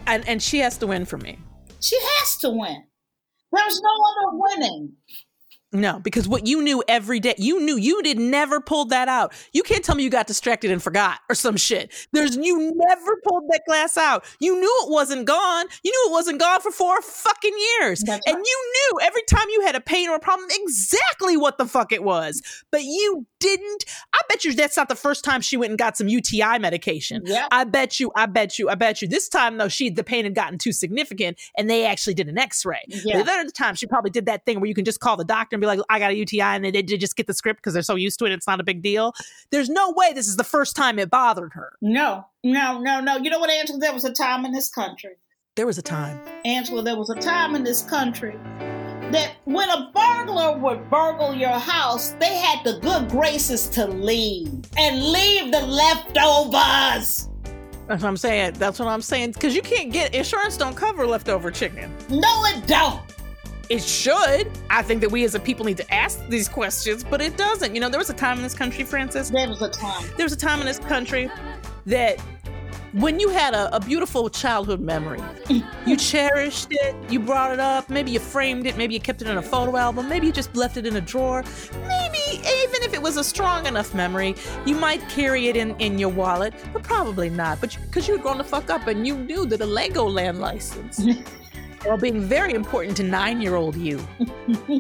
And, 0.07 0.28
and 0.28 0.43
she 0.43 0.59
has 0.59 0.76
to 0.76 0.87
win 0.87 1.07
for 1.07 1.16
me. 1.16 1.39
she 1.80 1.97
has 1.99 2.37
to 2.37 2.51
win 2.51 2.85
there's 3.51 3.80
no 3.80 3.89
other 4.11 4.37
winning 4.37 4.93
No, 5.75 6.01
because 6.01 6.29
what 6.29 6.47
you 6.47 6.62
knew 6.62 6.85
every 6.87 7.18
day, 7.18 7.35
you 7.39 7.59
knew 7.59 7.77
you 7.77 8.03
did 8.03 8.18
never 8.18 8.61
pulled 8.61 8.91
that 8.91 9.09
out. 9.09 9.33
You 9.55 9.62
can't 9.62 9.83
tell 9.83 9.95
me 9.95 10.03
you 10.03 10.11
got 10.11 10.27
distracted 10.27 10.70
and 10.70 10.83
forgot 10.83 11.20
or 11.31 11.35
some 11.35 11.57
shit. 11.57 11.91
There's 12.12 12.37
you 12.37 12.73
never 12.75 13.16
pulled 13.27 13.45
that 13.49 13.62
glass 13.66 13.97
out. 13.97 14.25
You 14.39 14.61
knew 14.61 14.81
it 14.85 14.91
wasn't 14.91 15.25
gone. 15.25 15.66
You 15.83 15.91
knew 15.91 16.11
it 16.11 16.12
wasn't 16.12 16.41
gone 16.41 16.61
for 16.61 16.70
four 16.70 17.01
fucking 17.01 17.57
years. 17.81 18.03
That's 18.03 18.23
and 18.27 18.37
right. 18.37 18.45
you 18.45 18.73
knew 18.75 19.01
every 19.03 19.23
time 19.23 19.47
you 19.49 19.62
had 19.62 19.75
a 19.75 19.81
pain 19.81 20.11
or 20.11 20.16
a 20.16 20.20
problem 20.20 20.47
exactly 20.51 21.39
what 21.39 21.57
the 21.57 21.64
fuck 21.64 21.91
it 21.91 22.05
was. 22.05 22.43
But 22.70 22.85
you 22.85 23.27
didn't. 23.43 23.84
I 24.14 24.20
bet 24.28 24.45
you 24.45 24.55
that's 24.55 24.76
not 24.76 24.88
the 24.88 24.95
first 24.95 25.24
time 25.24 25.40
she 25.40 25.57
went 25.57 25.70
and 25.70 25.78
got 25.78 25.97
some 25.97 26.09
UTI 26.09 26.59
medication. 26.61 27.22
Yeah. 27.24 27.49
I 27.51 27.64
bet 27.64 27.99
you. 27.99 28.12
I 28.14 28.26
bet 28.26 28.59
you. 28.59 28.68
I 28.68 28.76
bet 28.76 29.03
you. 29.03 29.09
This 29.09 29.28
time 29.28 29.59
though, 29.59 29.68
she 29.68 29.90
the 29.90 30.05
pain 30.05 30.24
had 30.24 30.34
gotten 30.34 30.59
too 30.59 30.72
significant, 30.72 31.38
and 31.57 31.68
they 31.68 31.84
actually 31.84 32.14
did 32.14 32.28
an 32.28 32.38
X-ray. 32.38 32.84
Yeah. 32.88 33.22
The 33.22 33.30
other 33.30 33.51
time, 33.51 33.74
she 33.74 33.86
probably 33.86 34.11
did 34.11 34.26
that 34.26 34.47
thing 34.47 34.61
where 34.61 34.68
you 34.68 34.74
can 34.74 34.84
just 34.84 35.01
call 35.01 35.16
the 35.16 35.24
doctor 35.24 35.57
and 35.57 35.61
be 35.61 35.66
like, 35.66 35.80
"I 35.90 35.99
got 35.99 36.12
a 36.12 36.14
UTI," 36.14 36.40
and 36.40 36.64
they, 36.64 36.70
they 36.70 36.82
just 36.82 37.16
get 37.16 37.26
the 37.26 37.34
script 37.34 37.61
because 37.61 37.74
they're 37.74 37.82
so 37.82 37.97
used 37.97 38.18
to 38.20 38.26
it. 38.26 38.32
It's 38.32 38.47
not 38.47 38.61
a 38.61 38.64
big 38.64 38.80
deal. 38.82 39.12
There's 39.51 39.68
no 39.68 39.90
way 39.90 40.12
this 40.12 40.28
is 40.28 40.36
the 40.36 40.45
first 40.45 40.76
time 40.76 40.99
it 40.99 41.11
bothered 41.11 41.53
her. 41.55 41.72
No, 41.80 42.26
no, 42.45 42.78
no, 42.78 43.01
no. 43.01 43.16
You 43.16 43.30
know 43.30 43.40
what, 43.40 43.51
Angela? 43.51 43.78
There 43.78 43.93
was 43.93 44.05
a 44.05 44.12
time 44.12 44.45
in 44.45 44.53
this 44.53 44.70
country, 44.70 45.16
There 45.57 45.66
was 45.66 45.78
a 45.78 45.82
time. 45.82 46.20
Angela, 46.45 46.82
there 46.82 46.97
was 46.97 47.11
a 47.11 47.16
time 47.16 47.55
in 47.55 47.64
this 47.64 47.82
country 47.82 48.38
that 49.13 49.37
when 49.45 49.69
a 49.69 49.91
burglar 49.95 50.59
would 50.59 50.89
burgle 50.91 51.35
your 51.35 51.51
house, 51.51 52.11
they 52.21 52.37
had 52.37 52.65
the 52.65 52.79
good 52.81 53.09
graces 53.09 53.69
to 53.69 53.87
leave 53.87 54.49
and 54.77 55.13
leave 55.13 55.53
the 55.53 55.61
leftovers. 55.61 57.29
That's 57.89 58.03
what 58.03 58.09
I'm 58.09 58.17
saying. 58.17 58.55
That's 58.55 58.79
what 58.79 58.89
I'm 58.89 59.03
saying. 59.03 59.33
Because 59.33 59.55
you 59.55 59.63
can't 59.63 59.93
get 59.93 60.15
insurance. 60.15 60.57
Don't 60.57 60.77
cover 60.77 61.07
leftover 61.07 61.51
chicken. 61.51 61.95
No, 62.09 62.45
it 62.47 62.67
don't. 62.67 63.01
It 63.69 63.83
should. 63.83 64.51
I 64.71 64.83
think 64.83 65.01
that 65.01 65.11
we 65.11 65.25
as 65.25 65.35
a 65.35 65.41
people 65.41 65.65
need 65.65 65.79
to 65.79 65.95
ask 65.95 66.21
these 66.29 66.49
questions, 66.49 67.05
but 67.05 67.21
it 67.21 67.37
doesn't. 67.37 67.75
You 67.75 67.81
know, 67.81 67.89
there 67.89 67.99
was 67.99 68.11
a 68.11 68.15
time 68.15 68.37
in 68.37 68.43
this 68.43 68.55
country, 68.55 68.85
Frances. 68.85 69.31
There 69.31 69.49
was 69.49 69.63
a 69.63 69.71
time. 69.71 70.09
There 70.17 70.25
was 70.25 70.33
a 70.33 70.37
time 70.37 70.61
in 70.61 70.67
this 70.67 70.79
country 70.79 71.31
that 71.87 72.21
when 72.93 73.18
you 73.18 73.30
had 73.30 73.55
a, 73.55 73.74
a 73.74 73.80
beautiful 73.80 74.28
childhood 74.28 74.80
memory, 74.80 75.20
you 75.86 75.97
cherished 75.97 76.68
it, 76.70 76.95
you 77.11 77.18
brought 77.18 77.53
it 77.53 77.61
up, 77.61 77.88
maybe 77.88 78.11
you 78.11 78.20
framed 78.20 78.66
it, 78.66 78.76
maybe 78.76 78.95
you 78.95 79.01
kept 79.01 79.22
it 79.22 79.28
in 79.28 79.38
a 79.38 79.43
photo 79.43 79.76
album, 79.76 80.09
maybe 80.09 80.26
you 80.26 80.32
just 80.32 80.55
left 80.55 80.76
it 80.76 80.86
in 80.86 80.97
a 80.97 81.01
drawer. 81.01 81.43
Maybe 81.88 82.18
even 82.28 82.82
if 82.82 82.93
it 82.93 83.01
was 83.01 83.16
a 83.16 83.24
strong 83.24 83.66
enough 83.66 83.95
memory, 83.95 84.34
you 84.66 84.74
might 84.74 85.07
carry 85.09 85.49
it 85.49 85.57
in, 85.57 85.74
in 85.78 85.99
your 85.99 86.11
wallet, 86.11 86.55
but 86.72 86.82
probably 86.82 87.30
not. 87.30 87.61
But 87.61 87.76
because 87.86 88.07
you, 88.07 88.14
had 88.14 88.22
grown 88.22 88.38
the 88.38 88.45
fuck 88.45 88.68
up 88.68 88.86
and 88.86 89.07
you 89.07 89.16
knew 89.16 89.47
that 89.47 89.61
a 89.61 89.66
Legoland 89.66 90.38
license, 90.38 91.03
while 91.85 91.97
being 91.97 92.20
very 92.20 92.55
important 92.55 92.97
to 92.97 93.03
nine 93.03 93.41
year 93.41 93.57
old 93.57 93.76
you, 93.76 94.01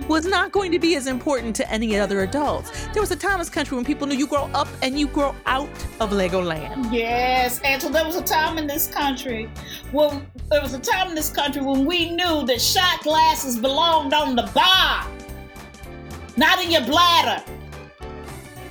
was 0.08 0.26
not 0.26 0.52
going 0.52 0.70
to 0.72 0.78
be 0.78 0.96
as 0.96 1.06
important 1.06 1.54
to 1.56 1.70
any 1.70 1.98
other 1.98 2.22
adults. 2.22 2.86
There 2.92 3.02
was 3.02 3.10
a 3.10 3.16
time 3.16 3.34
in 3.34 3.38
this 3.38 3.50
country 3.50 3.76
when 3.76 3.84
people 3.84 4.06
knew 4.06 4.16
you 4.16 4.26
grow 4.26 4.50
up 4.54 4.68
and 4.82 4.98
you 4.98 5.06
grow 5.08 5.34
out 5.46 5.68
of 6.00 6.10
Legoland. 6.10 6.92
Yes, 6.92 7.60
Angela, 7.60 7.92
there 7.92 8.04
was 8.04 8.16
a 8.16 8.22
time 8.22 8.58
in 8.58 8.66
this 8.66 8.86
country 8.88 9.48
when 9.90 10.26
there 10.50 10.62
was 10.62 10.74
a 10.74 10.78
time 10.80 11.08
in 11.08 11.14
this 11.14 11.30
country 11.30 11.62
when 11.62 11.84
we 11.84 12.10
knew 12.10 12.46
that 12.46 12.60
shot 12.60 13.02
glasses 13.02 13.58
belonged 13.58 14.12
on 14.12 14.36
the 14.36 14.48
bar, 14.54 15.06
not 16.36 16.62
in 16.62 16.70
your 16.70 16.84
bladder. 16.84 17.42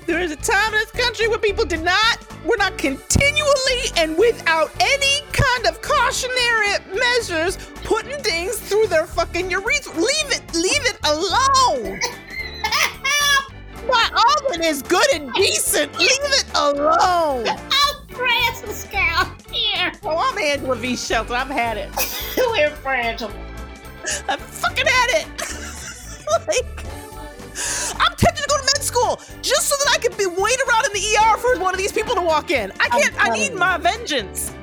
There 0.06 0.20
is 0.20 0.32
a 0.32 0.36
time 0.36 0.74
in 0.74 0.80
this 0.80 0.92
country 0.92 1.28
where 1.28 1.38
people 1.38 1.66
did 1.66 1.84
not, 1.84 2.20
were 2.44 2.58
not 2.58 2.78
continually 2.78 3.82
and 3.98 4.18
without 4.18 4.72
any 4.80 5.22
kind 5.32 5.68
of 5.68 5.82
cautionary 5.82 6.78
measures 6.94 7.58
putting 7.84 8.18
things 8.24 8.58
through 8.60 8.88
their 8.88 9.06
fucking 9.06 9.52
urethra. 9.52 9.94
Leave 9.94 10.32
it, 10.32 10.42
leave 10.54 10.86
it 10.86 10.98
alone. 11.04 12.00
My 13.88 14.36
oven 14.48 14.64
is 14.64 14.82
good 14.84 15.06
and 15.14 15.34
decent. 15.34 15.98
Leave 15.98 16.10
it 16.12 16.46
alone. 16.56 17.48
I'm 17.48 18.08
Francis 18.10 18.86
Cal 18.86 19.36
here. 19.52 19.92
Oh, 20.04 20.18
I'm 20.18 20.38
Angela 20.38 20.76
V. 20.76 20.96
Shelton. 20.96 21.36
I've 21.36 21.48
had 21.48 21.78
it. 21.78 21.90
We're 22.38 22.70
Frangela. 22.70 23.34
I 24.30 24.38
fucking 24.38 24.86
had 24.86 25.10
it. 25.22 25.28
like, 26.48 26.86
I'm 28.00 28.16
tempted 28.16 28.31
school 28.92 29.20
just 29.42 29.68
so 29.70 29.76
that 29.84 29.96
I 29.96 29.98
can 30.00 30.16
be 30.18 30.26
wait 30.26 30.58
around 30.68 30.86
in 30.86 30.94
the 30.94 31.18
ER 31.18 31.38
for 31.38 31.60
one 31.60 31.74
of 31.74 31.78
these 31.78 31.92
people 31.92 32.16
to 32.16 32.22
walk 32.22 32.52
in. 32.52 32.72
I 32.80 32.90
can't. 32.90 33.16
I 33.18 33.30
need 33.30 33.54
my 33.56 33.78
vengeance. 33.78 34.54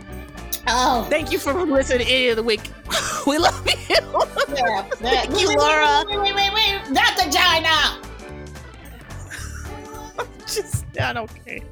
Oh, 0.67 1.07
Thank 1.09 1.33
you 1.33 1.39
for 1.39 1.55
listening 1.55 2.07
to 2.07 2.13
Idiot 2.13 2.33
of 2.33 2.37
the 2.37 2.43
Week. 2.43 2.71
we 3.27 3.39
love 3.39 3.67
you. 3.67 3.75
yeah. 3.89 4.85
That, 4.99 5.27
Thank 5.27 5.41
you, 5.41 5.49
wait, 5.49 5.59
Laura. 5.59 6.05
Wait, 6.09 6.19
wait, 6.19 6.35
wait, 6.35 6.53
wait. 6.53 6.91
Not 6.91 7.17
the 7.17 7.31
China. 7.31 8.03
just 10.47 10.85
not 10.97 11.17
okay. 11.17 11.63